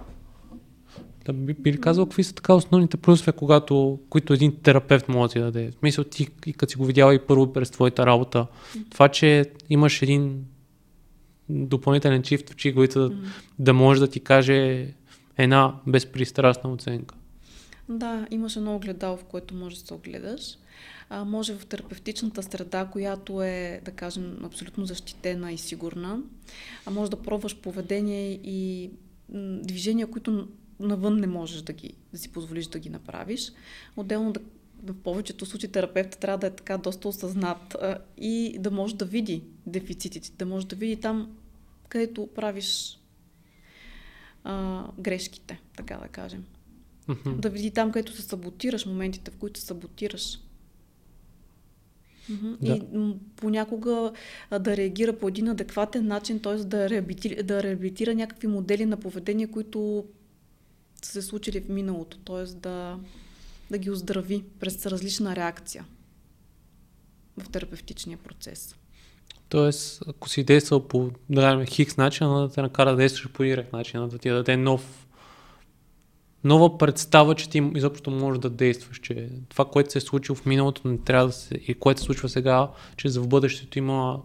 [1.26, 5.34] да, би, би казал какви са така основните плюсове, когато, които един терапевт може да
[5.34, 5.72] ти даде?
[5.80, 8.48] Смисъл ти, и като си го видяла и първо през твоята работа,
[8.90, 10.46] това, че имаш един
[11.50, 13.16] допълнителен чифт очи, който да,
[13.60, 14.88] да може да ти каже
[15.38, 17.16] една безпристрастна оценка.
[17.90, 20.58] Да, имаш едно огледало, в което можеш да се огледаш.
[21.10, 26.20] А, може в терапевтичната среда, която е, да кажем, абсолютно защитена и сигурна,
[26.86, 28.92] а може да пробваш поведение и
[29.64, 30.48] движения, които
[30.80, 33.52] навън не можеш да, ги, да си позволиш да ги направиш.
[33.98, 34.40] Отделно да,
[34.84, 39.06] в повечето случаи терапевта трябва да е така доста осъзнат а, и да може да
[39.06, 41.38] види дефицитите, да може да види там,
[41.90, 43.00] където правиш
[44.44, 46.46] а, грешките, така да кажем.
[47.08, 47.36] Mm-hmm.
[47.36, 50.40] Да види там, където се саботираш, моментите, в които се саботираш.
[52.32, 52.58] Mm-hmm.
[52.62, 52.74] Да.
[52.74, 54.12] И понякога
[54.50, 56.56] а, да реагира по един адекватен начин, т.е.
[56.56, 60.06] Да, реабилитира, да реабилитира някакви модели на поведение, които
[61.02, 62.44] са се случили в миналото, т.е.
[62.44, 63.00] Да,
[63.72, 65.86] да ги оздрави през различна реакция
[67.38, 68.76] в терапевтичния процес.
[69.50, 73.74] Тоест, ако си действал по да хикс начин, да те накара да действаш по Y
[73.74, 75.08] начин, да ти даде нов,
[76.44, 80.46] нова представа, че ти изобщо можеш да действаш, че това, което се е случило в
[80.46, 84.22] миналото, не трябва да се, и което се случва сега, че за в бъдещето има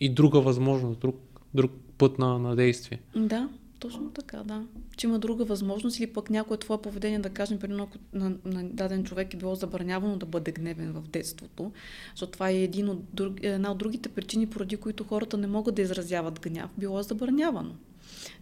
[0.00, 1.16] и друга възможност, друг,
[1.54, 3.00] друг път на, на действие.
[3.16, 3.48] Да,
[3.78, 4.64] точно така, да.
[4.96, 9.04] Че има друга възможност или пък някое твое поведение, да кажем, примерно, на, на даден
[9.04, 11.72] човек е било забранявано да бъде гневен в детството,
[12.10, 15.74] защото това е един от друг, една от другите причини, поради които хората не могат
[15.74, 17.74] да изразяват гняв, било е забранявано.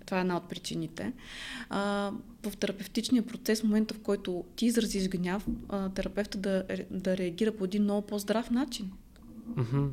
[0.07, 1.13] Това е една от причините.
[1.71, 2.13] А,
[2.43, 7.53] в терапевтичния процес, в момента в който ти изразиш гняв, а, терапевта да, да реагира
[7.53, 8.93] по един много по-здрав начин.
[9.51, 9.89] Mm-hmm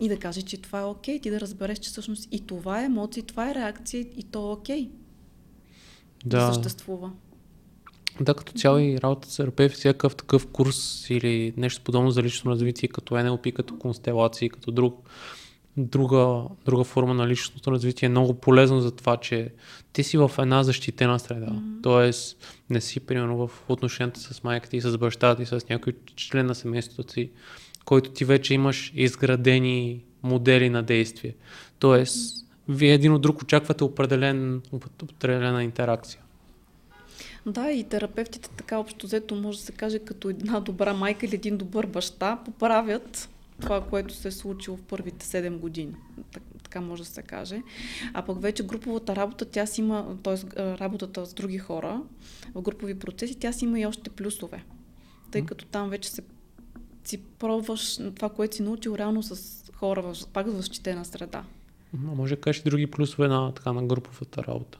[0.00, 2.84] и да каже, че това е окей, ти да разбереш, че всъщност и това е
[2.84, 4.90] емоция, и това е реакция, и то е окей.
[6.24, 6.46] Да.
[6.46, 7.10] да съществува.
[8.20, 12.50] Да, като цяло и работа с терапевт, всякакъв такъв курс или нещо подобно за лично
[12.50, 15.08] развитие, като NLP, като констелации, като друг,
[15.76, 19.50] друга, друга форма на личностно развитие е много полезно за това, че
[19.92, 21.46] ти си в една защитена среда.
[21.46, 21.82] Mm-hmm.
[21.82, 22.36] Тоест,
[22.70, 26.54] не си, примерно, в отношенията с майката ти, с бащата ти, с някой член на
[26.54, 27.30] семейството си
[27.86, 31.34] който ти вече имаш изградени модели на действие.
[31.78, 34.62] Тоест, вие един от друг очаквате определен,
[35.02, 36.20] определена интеракция.
[37.46, 41.34] Да, и терапевтите така общо взето може да се каже като една добра майка или
[41.34, 43.28] един добър баща поправят
[43.60, 45.94] това, което се е случило в първите 7 години.
[46.62, 47.62] Така може да се каже.
[48.14, 50.60] А пък вече груповата работа, тя си има, т.е.
[50.60, 52.02] работата с други хора
[52.54, 54.64] в групови процеси, тя си има и още плюсове.
[55.30, 56.22] Тъй като там вече се
[57.08, 61.44] си пробваш това, което си научил реално с хора, в, пак в защитена среда.
[61.94, 64.78] А може да кажеш други плюсове на, така, на груповата работа?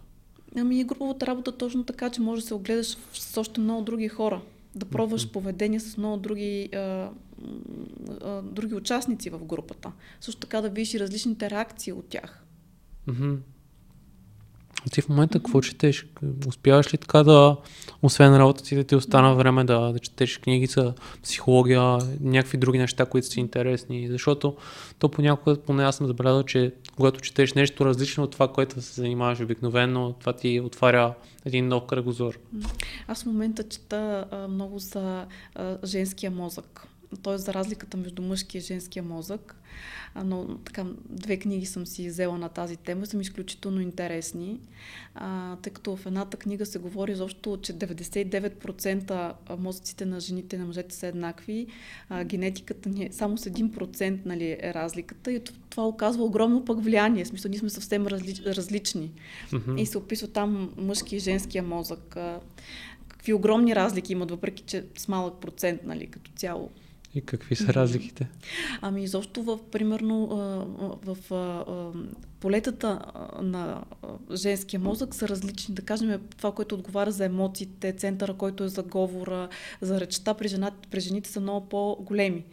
[0.57, 4.43] Ами груповата работа точно така, че може да се огледаш с още много други хора.
[4.75, 5.33] Да пробваш mm-hmm.
[5.33, 7.11] поведение с много други, а,
[8.23, 9.93] а, други участници в групата.
[10.21, 12.45] Също така да видиш и различните реакции от тях.
[13.09, 13.37] Mm-hmm.
[14.93, 16.07] Ти в момента какво четеш?
[16.47, 17.57] Успяваш ли така да,
[18.03, 22.79] освен работата си, да ти остана време да, да четеш книги за психология, някакви други
[22.79, 24.09] неща, които са интересни?
[24.09, 24.57] Защото
[24.99, 29.01] то понякога, поне аз съм забелязал, че когато четеш нещо различно от това, което се
[29.01, 31.15] занимаваш обикновено, това ти отваря
[31.45, 32.39] един нов кръгозор.
[33.09, 36.87] Аз в момента чета а, много за а, женския мозък
[37.23, 37.39] т.е.
[37.39, 39.57] за разликата между мъжкия и женския мозък.
[40.15, 44.61] А, но така, две книги съм си взела на тази тема, са ми изключително интересни,
[45.15, 50.59] а, тъй като в едната книга се говори защо, че 99% мозъците на жените и
[50.59, 51.67] на мъжете са еднакви,
[52.09, 55.41] а, генетиката ни е само с 1% нали, е разликата и
[55.71, 59.13] това оказва огромно пък влияние, в смисъл ние сме съвсем разли, различни.
[59.51, 59.81] Mm-hmm.
[59.81, 62.17] И се описва там мъжки и женския мозък.
[62.17, 62.41] А,
[63.09, 66.71] какви огромни разлики имат, въпреки че с малък процент нали, като цяло
[67.17, 68.29] И какви са разликите?
[68.81, 70.27] Ами изобщо в, примерно,
[71.05, 71.17] в,
[72.41, 73.01] полетата
[73.43, 73.85] на
[74.35, 75.75] женския мозък са различни.
[75.75, 79.49] Да кажем, това, което отговаря за емоциите, центъра, който е за говора,
[79.81, 82.45] за речта, при, жената, при жените са много по-големи.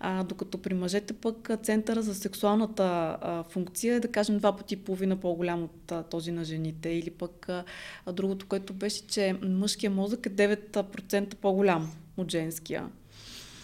[0.00, 4.74] А, докато при мъжете пък центъра за сексуалната а, функция е, да кажем, два пъти
[4.74, 6.88] и половина по-голям от а, този на жените.
[6.88, 7.64] Или пък а,
[8.12, 12.88] другото, което беше, че мъжкия мозък е 9% по-голям от женския.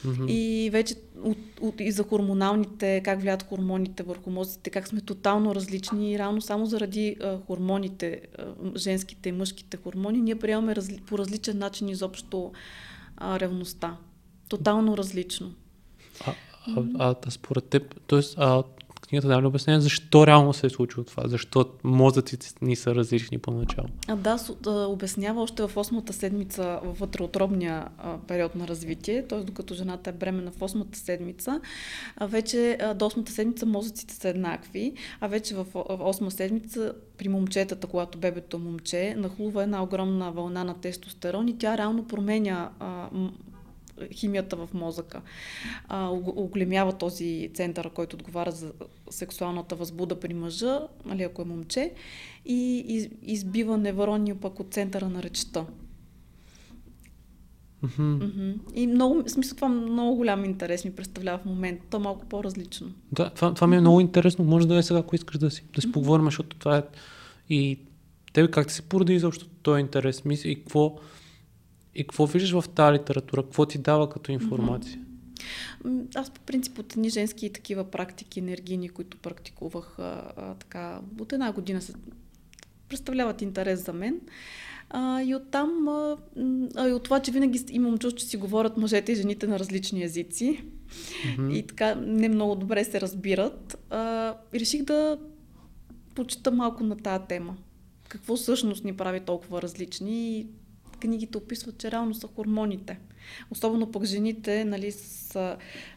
[0.05, 0.30] Mm-hmm.
[0.30, 5.55] И вече от, от, и за хормоналните, как влияят хормоните върху мозъците, как сме тотално
[5.55, 11.00] различни и реално само заради а, хормоните, а, женските и мъжките хормони, ние приемаме разли,
[11.07, 12.52] по различен начин изобщо
[13.16, 13.96] а, ревността.
[14.48, 15.55] Тотално различно.
[16.26, 16.34] А,
[16.66, 18.20] а, а, а според теб, т.е
[19.07, 23.88] книгата дава обяснение защо реално се е случило това, защо мозъците ни са различни поначало.
[24.09, 24.38] А, да,
[24.88, 27.88] обяснява още в 8-та седмица в вътреотробния
[28.28, 29.40] период на развитие, т.е.
[29.40, 31.61] докато жената е бремена в 8-та седмица,
[32.20, 37.86] вече до 8-та седмица мозъците са еднакви, а вече в, в 8-та седмица при момчетата,
[37.86, 42.70] когато бебето момче, нахлува една огромна вълна на тестостерон и тя реално променя
[44.12, 45.22] химията в мозъка.
[45.88, 48.72] А, оголемява този център, който отговаря за
[49.11, 51.92] сексуалната възбуда при мъжа, нали, ако е момче,
[52.45, 55.66] и из, избива неврония пък от центъра на речта.
[57.84, 58.18] Mm-hmm.
[58.18, 58.55] Mm-hmm.
[58.74, 61.84] И много, в смисъл това много голям интерес ми представлява в момента.
[61.90, 62.92] То е малко по-различно.
[63.12, 64.45] Да, това, това ми е много интересно.
[64.45, 65.92] Може да е сега, ако искаш да си, да си mm-hmm.
[65.92, 66.82] поговорим, защото това е...
[67.49, 67.78] И
[68.32, 70.24] тебе как ти се породи изобщо този интерес?
[70.24, 70.97] Мисли, и какво
[71.95, 73.42] и какво виждаш в тази литература?
[73.42, 75.01] Какво ти дава като информация?
[76.14, 81.32] Аз по принцип от едни женски такива практики енергийни, които практикувах а, а, така от
[81.32, 81.92] една година се
[82.88, 84.20] представляват интерес за мен.
[84.90, 86.16] А, и оттам, а,
[86.76, 89.59] а, и от това, че винаги имам чувство, че си говорят мъжете и жените на
[89.59, 91.53] различни езици mm-hmm.
[91.53, 95.18] и така не много добре се разбират, а, реших да
[96.14, 97.57] почита малко на тази тема.
[98.09, 100.47] Какво всъщност ни прави толкова различни и
[100.97, 102.99] книгите описват, че реално са хормоните.
[103.51, 105.36] Особено пък жените, нали, с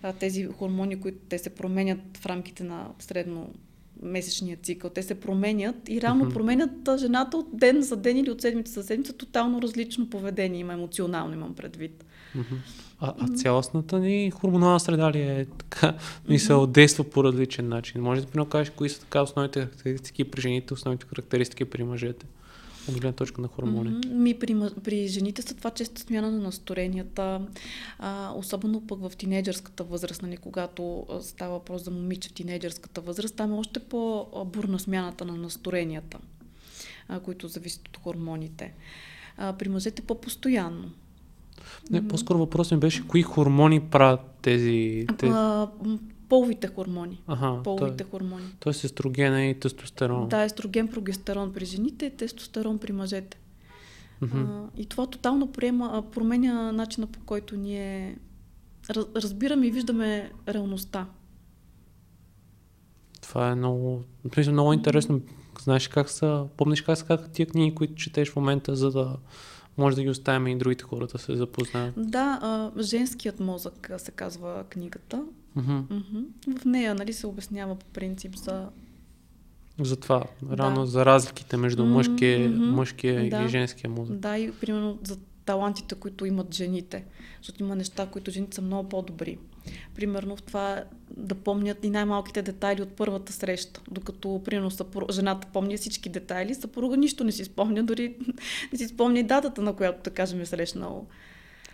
[0.03, 3.53] а, тези хормони, които те се променят в рамките на средно
[4.03, 4.89] месечния цикъл.
[4.89, 6.33] Те се променят и реално uh-huh.
[6.33, 9.13] променят жената от ден за ден или от седмица за седмица.
[9.13, 12.05] Тотално различно поведение има, емоционално имам предвид.
[12.37, 12.43] Uh-huh.
[12.99, 15.93] А, а цялостната ни хормонална среда ли е така,
[16.29, 18.01] ни се действа по различен начин?
[18.01, 22.25] Може да кажеш кои са така основните характеристики при жените, основните характеристики при мъжете?
[22.89, 23.89] От гледна точка на хормони?
[23.89, 24.13] Mm-hmm.
[24.13, 27.41] Ми, при, при жените са това често смяна на настроенията,
[27.99, 33.35] а, особено пък в тинейджърската възраст, нали, когато става въпрос за момиче в тинейджърската възраст,
[33.35, 36.17] там е още по-бурна смяната на настроенията,
[37.07, 38.73] а, които зависят от хормоните.
[39.37, 40.91] А, при мъжете по-постоянно.
[41.91, 45.07] Не, по-скоро въпрос ми беше, кои хормони правят тези...
[45.17, 45.31] тези...
[45.35, 45.67] А,
[46.29, 47.21] половите хормони.
[47.27, 48.45] Ага, половите то, хормони.
[48.59, 50.29] Тоест естрогена и тестостерон.
[50.29, 53.37] Да, естроген, прогестерон при жените тестостерон при мъжете.
[54.23, 54.45] Mm-hmm.
[54.47, 58.17] А, и това тотално приема, променя начина по който ние
[58.89, 61.05] раз, разбираме и виждаме реалността.
[63.21, 64.03] Това е много,
[64.47, 65.21] много интересно.
[65.61, 69.17] Знаеш как са, помниш как са тия книги, които четеш в момента, за да
[69.77, 71.93] може да ги оставим и другите хора да се запознаят.
[71.97, 75.23] Да, а, женският мозък се казва книгата.
[75.57, 75.83] Mm-hmm.
[75.83, 76.59] Mm-hmm.
[76.59, 78.69] В нея нали, се обяснява по принцип за
[79.79, 80.87] за това, рано да.
[80.87, 82.69] за разликите между мъжкия, mm-hmm.
[82.69, 83.43] мъжкия да.
[83.43, 84.17] и женския мозък.
[84.17, 87.05] Да, и примерно за талантите, които имат жените.
[87.41, 89.37] Защото има неща, които жените са много по-добри.
[89.95, 90.83] Примерно в това
[91.17, 93.81] да помнят и най-малките детайли от първата среща.
[93.91, 98.15] Докато, примерно, съпруг, жената помни всички детайли, съпруга нищо не си спомня, дори
[98.71, 101.07] не си спомня и датата, на която, да кажем, е срещнал.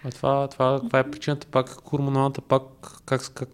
[0.03, 2.63] А това, това, това е причината пак, хормоналната пак,
[3.05, 3.49] как, как,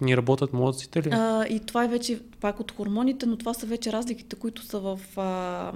[0.00, 1.08] ни работят мозъците ли?
[1.12, 4.80] А, и това е вече пак от хормоните, но това са вече разликите, които са
[4.80, 5.00] в...
[5.16, 5.72] А,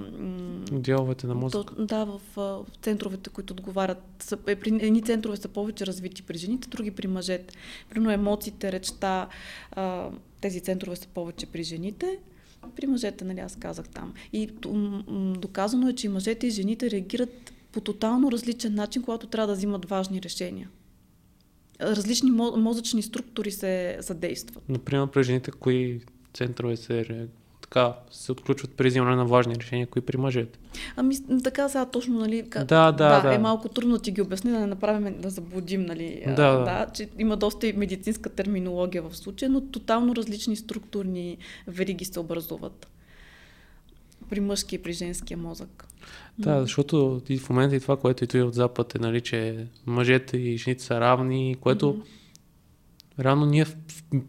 [0.72, 1.74] Дяловете на мозъка.
[1.78, 4.02] Да, в, в центровете, които отговарят.
[4.18, 7.54] Са, е, при, едни центрове са повече развити при жените, други при мъжете.
[7.90, 9.28] Примерно емоциите, речта,
[9.72, 10.08] а,
[10.40, 12.18] тези центрове са повече при жените.
[12.76, 14.14] При мъжете, нали, аз казах там.
[14.32, 19.02] И м- м- доказано е, че и мъжете и жените реагират по тотално различен начин,
[19.02, 20.68] когато трябва да взимат важни решения
[21.80, 24.68] различни мозъчни структури се задействат.
[24.68, 26.00] Например, при жените, кои
[26.34, 27.28] центрове се
[27.60, 30.58] така се отключват при взимане на важни решения, кои при мъжете.
[30.96, 34.22] Ами така сега точно, нали, да, да, да, да, е малко трудно да ти ги
[34.22, 36.58] обясни, да не направим, да заблудим, нали, да, да.
[36.58, 42.20] да, че има доста и медицинска терминология в случая, но тотално различни структурни вериги се
[42.20, 42.88] образуват
[44.30, 45.86] при мъжки и при женския мозък.
[46.38, 50.36] Да, защото и в момента и това, което и от Запад е, нали, че мъжете
[50.36, 52.18] и жените са равни, което mm-hmm.
[53.20, 53.66] Реално ние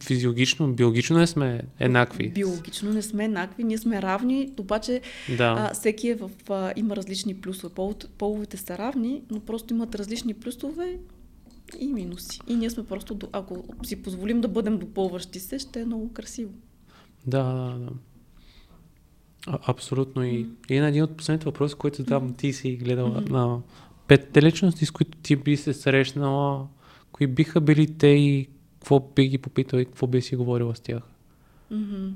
[0.03, 2.29] физиологично, биологично не сме еднакви.
[2.29, 5.01] Биологично не сме еднакви, ние сме равни, обаче
[5.37, 5.55] да.
[5.59, 7.73] а, всеки е в, а, има различни плюсове.
[7.73, 10.99] Пол, половете са равни, но просто имат различни плюсове
[11.79, 12.39] и минуси.
[12.47, 16.51] И ние сме просто, ако си позволим да бъдем допълващи се, ще е много красиво.
[17.27, 17.89] Да, да, да.
[19.49, 20.23] А, абсолютно.
[20.23, 23.29] И, и на един от последните въпроси, които задавам, ти си гледала mm-hmm.
[23.29, 23.59] на
[24.07, 26.67] петте личности, с които ти би се срещнала,
[27.11, 30.79] кои биха били те и какво би ги попитал и какво би си говорила с
[30.79, 31.03] тях?
[31.71, 32.11] Mm-hmm.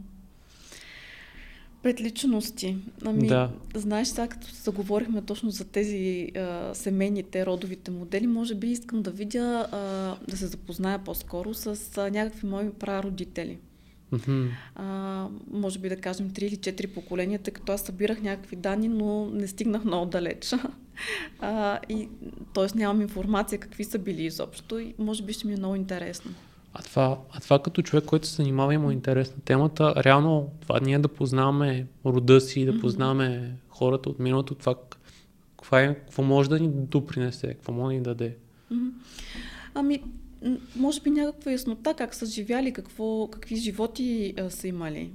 [1.84, 2.77] Пет личности.
[3.05, 3.51] Ами, да.
[3.75, 9.11] знаеш, сега като заговорихме точно за тези а, семейните, родовите модели, може би искам да
[9.11, 9.77] видя, а,
[10.27, 13.57] да се запозная по-скоро с а, някакви мои прародители.
[14.14, 14.49] Mm-hmm.
[14.76, 18.88] А, може би да кажем три или четири поколения, тъй като аз събирах някакви данни,
[18.88, 20.53] но не стигнах много далеч.
[21.39, 22.09] А, и,
[22.53, 26.32] тоест нямам информация какви са били изобщо и може би ще ми е много интересно.
[26.74, 30.49] А това, а това като човек, който се занимава и му е интересна темата, реално
[30.61, 33.76] това ние да познаваме рода си, да познаваме mm-hmm.
[33.76, 34.76] хората от миналото, това
[35.57, 38.36] какво, е, какво може да ни допринесе, какво може да ни даде?
[38.72, 38.91] Mm-hmm.
[39.74, 40.03] Ами,
[40.76, 45.12] може би някаква яснота как са живяли, какво, какви животи а, са имали.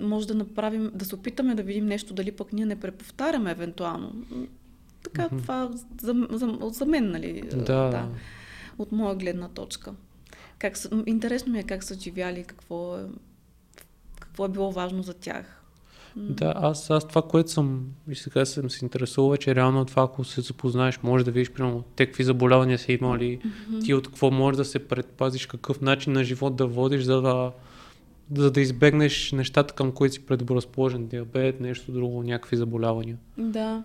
[0.00, 4.12] Може да направим, да се опитаме да видим нещо, дали пък ние не преповтаряме евентуално.
[5.02, 5.42] Така, mm-hmm.
[5.42, 5.70] това
[6.00, 7.42] за, за, за мен, нали?
[7.54, 7.90] Да.
[7.90, 8.08] да.
[8.78, 9.94] От моя гледна точка.
[10.58, 13.02] Как са, интересно ми е как са живяли, какво е,
[14.20, 15.61] какво е било важно за тях.
[16.16, 20.24] Да, аз, аз това, което съм и сега съм се интересувал, че реално това, ако
[20.24, 23.84] се запознаеш, може да видиш, примерно, те какви заболявания са имали, mm-hmm.
[23.84, 27.52] ти от какво можеш да се предпазиш, какъв начин на живот да водиш, за да,
[28.36, 33.16] за да избегнеш нещата, към които си предразположен, диабет, нещо друго, някакви заболявания.
[33.38, 33.82] Да.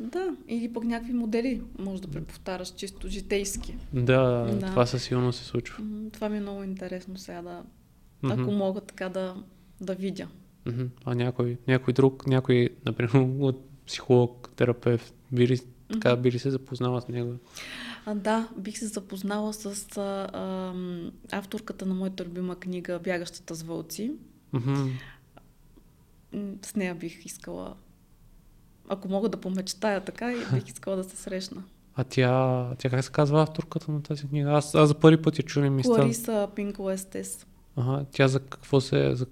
[0.00, 3.76] Да, или пък някакви модели може да преповтаряш чисто житейски.
[3.92, 4.22] Да,
[4.60, 4.66] да.
[4.66, 5.84] това със сигурност се случва.
[6.12, 7.62] Това ми е много интересно сега да,
[8.24, 8.42] mm-hmm.
[8.42, 9.34] ако мога така да,
[9.80, 10.28] да видя.
[10.66, 10.88] Mm-hmm.
[11.04, 13.10] А някой, някой друг, някой, например,
[13.40, 15.60] от психолог, терапевт, би ли,
[15.92, 17.34] така, би ли се запознала с него?
[18.06, 20.74] А, да, бих се запознала с а, а,
[21.32, 24.12] авторката на моята любима книга Бягащата с вълци.
[24.54, 24.90] Mm-hmm.
[26.62, 27.74] С нея бих искала
[28.88, 31.62] ако мога да помечтая така, и бих искала да се срещна.
[31.94, 34.50] А тя, тя как се казва авторката на тази книга?
[34.50, 35.96] Аз, аз за първи път я чуя ми става.
[35.96, 37.46] Клариса Пинко Естес.
[37.76, 39.26] Ага, тя за какво се, за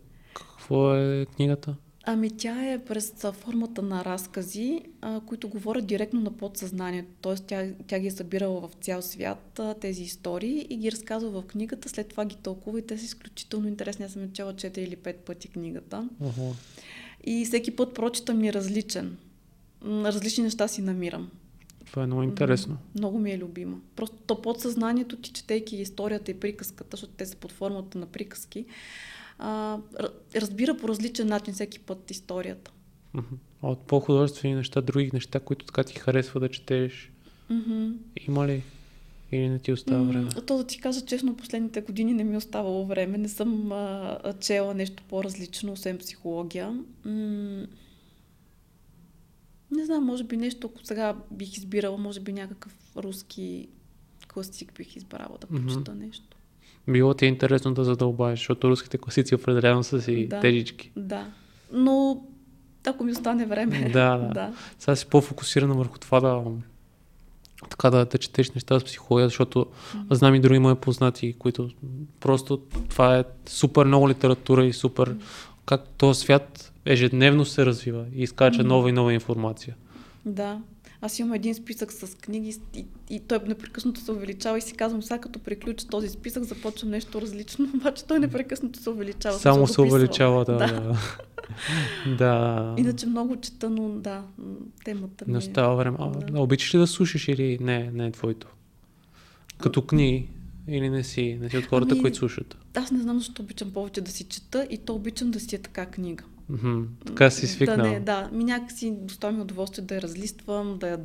[0.65, 1.75] какво е книгата?
[2.07, 7.09] Ами тя е през формата на разкази, а, които говорят директно на подсъзнанието.
[7.21, 11.31] Тоест тя, тя ги е събирала в цял свят а, тези истории и ги разказва
[11.31, 14.05] в книгата, след това ги тълкува и те са изключително интересни.
[14.05, 16.09] Аз съм чела 4 или 5 пъти книгата.
[16.23, 16.53] Uh-huh.
[17.25, 19.17] И всеки път прочитам ми е различен
[19.85, 21.31] различни неща си намирам.
[21.87, 22.77] Това е много интересно.
[22.95, 23.77] Много ми е любима.
[23.97, 28.67] Просто то подсъзнанието ти, четейки историята и приказката, защото те са под формата на приказки,
[29.39, 29.79] а,
[30.37, 32.71] разбира по различен начин всеки път историята.
[33.63, 37.13] А от по-художествени неща, други неща, които така ти харесва да четеш,
[37.51, 37.97] mm-hmm.
[38.29, 38.63] има ли?
[39.33, 40.31] Или не ти остава време?
[40.31, 43.19] Mm, то да ти кажа честно, последните години не ми е оставало време.
[43.19, 46.71] Не съм а, чела нещо по-различно, освен психология.
[47.05, 47.67] М-
[49.71, 53.69] не знам, може би нещо, ако сега бих избирала, може би някакъв руски
[54.29, 56.07] класик бих избрала да прочета mm-hmm.
[56.07, 56.34] нещо.
[56.89, 60.91] Било ти е интересно да задълбаеш, защото руските класици определено са си да, тежички.
[60.97, 61.27] Да,
[61.73, 62.23] но
[62.87, 63.91] ако ми остане време.
[63.93, 64.29] Да, да.
[64.35, 64.53] да.
[64.79, 66.43] Сега си по-фокусирана върху това да
[67.71, 70.15] така да, да четеш неща с психология, защото mm-hmm.
[70.15, 71.71] знам и други мои познати, които
[72.21, 75.23] просто това е супер много литература и супер mm-hmm.
[75.67, 78.67] как този свят ежедневно се развива и изкача mm-hmm.
[78.67, 79.77] нова и нова информация.
[80.25, 80.59] Да.
[81.05, 85.03] Аз имам един списък с книги и, и той непрекъснато се увеличава и си казвам,
[85.03, 89.39] сега като приключа този списък, започвам нещо различно, обаче той непрекъснато се увеличава.
[89.39, 90.57] Само се увеличава, да.
[90.57, 90.99] да.
[92.19, 92.75] да.
[92.79, 94.23] Иначе много чета, но да,
[94.85, 95.97] темата ми Не става време.
[96.01, 96.41] А, да.
[96.41, 98.47] обичаш ли да слушаш или не, не е твоето?
[99.59, 100.29] Като книги?
[100.69, 102.57] Или не си, не си от хората, ами, които слушат?
[102.75, 105.59] Аз не знам защо обичам повече да си чета и то обичам да си е
[105.59, 106.25] така книга.
[106.53, 106.87] Mm-hmm.
[107.07, 107.77] Така си свикнал.
[107.77, 108.29] Да, не, да.
[108.33, 111.01] Ми някакси достои ми удоволствие да я разлиствам, да я...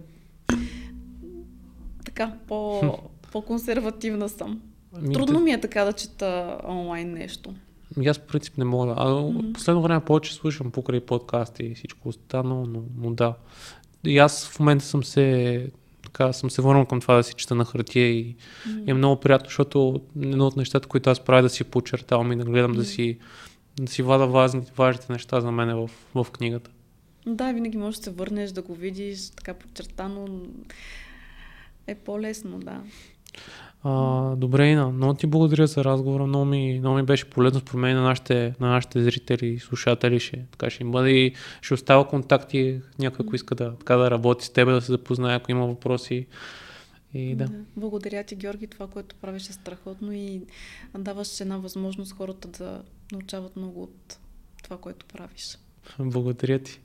[2.06, 2.82] Така, по,
[3.32, 4.62] по-консервативна съм.
[4.94, 7.54] Ами, Трудно ми е така да чета онлайн нещо.
[7.98, 8.94] Ами аз по принцип не мога.
[8.98, 9.54] А mm-hmm.
[9.54, 13.34] последно време повече слушам покрай подкасти и всичко останало, но, но да.
[14.04, 15.68] И аз в момента съм се
[16.04, 18.36] така съм се върнал към това да си чета на хартия и,
[18.68, 18.84] mm.
[18.88, 22.46] е много приятно, защото едно от нещата, които аз правя да си подчертавам и да
[22.46, 22.76] гледам mm.
[22.76, 23.18] да си
[23.88, 26.72] си вада важните, важните неща за мен в, в книгата.
[27.28, 30.28] Да, винаги можеш да се върнеш, да го видиш така подчертано.
[31.88, 32.82] Е по-лесно, да.
[33.84, 36.26] А, добре, Ина, много ти благодаря за разговора.
[36.26, 40.20] Много ми, много ми беше полезно според мен на нашите, на нашите зрители и слушатели.
[40.20, 44.12] Ще, така ще им бъде и ще остава контакти някой, ако иска да, така да
[44.12, 46.28] работи с теб, да се запознае, ако има въпроси.
[47.14, 47.46] И да.
[47.46, 47.54] да.
[47.76, 48.68] Благодаря ти, Георги.
[48.68, 50.42] Това, което правиш е страхотно и
[50.98, 52.82] даваш една възможност хората да
[53.12, 54.20] научават много от
[54.64, 55.58] това, което правиш.
[56.00, 56.82] Благодаря ти.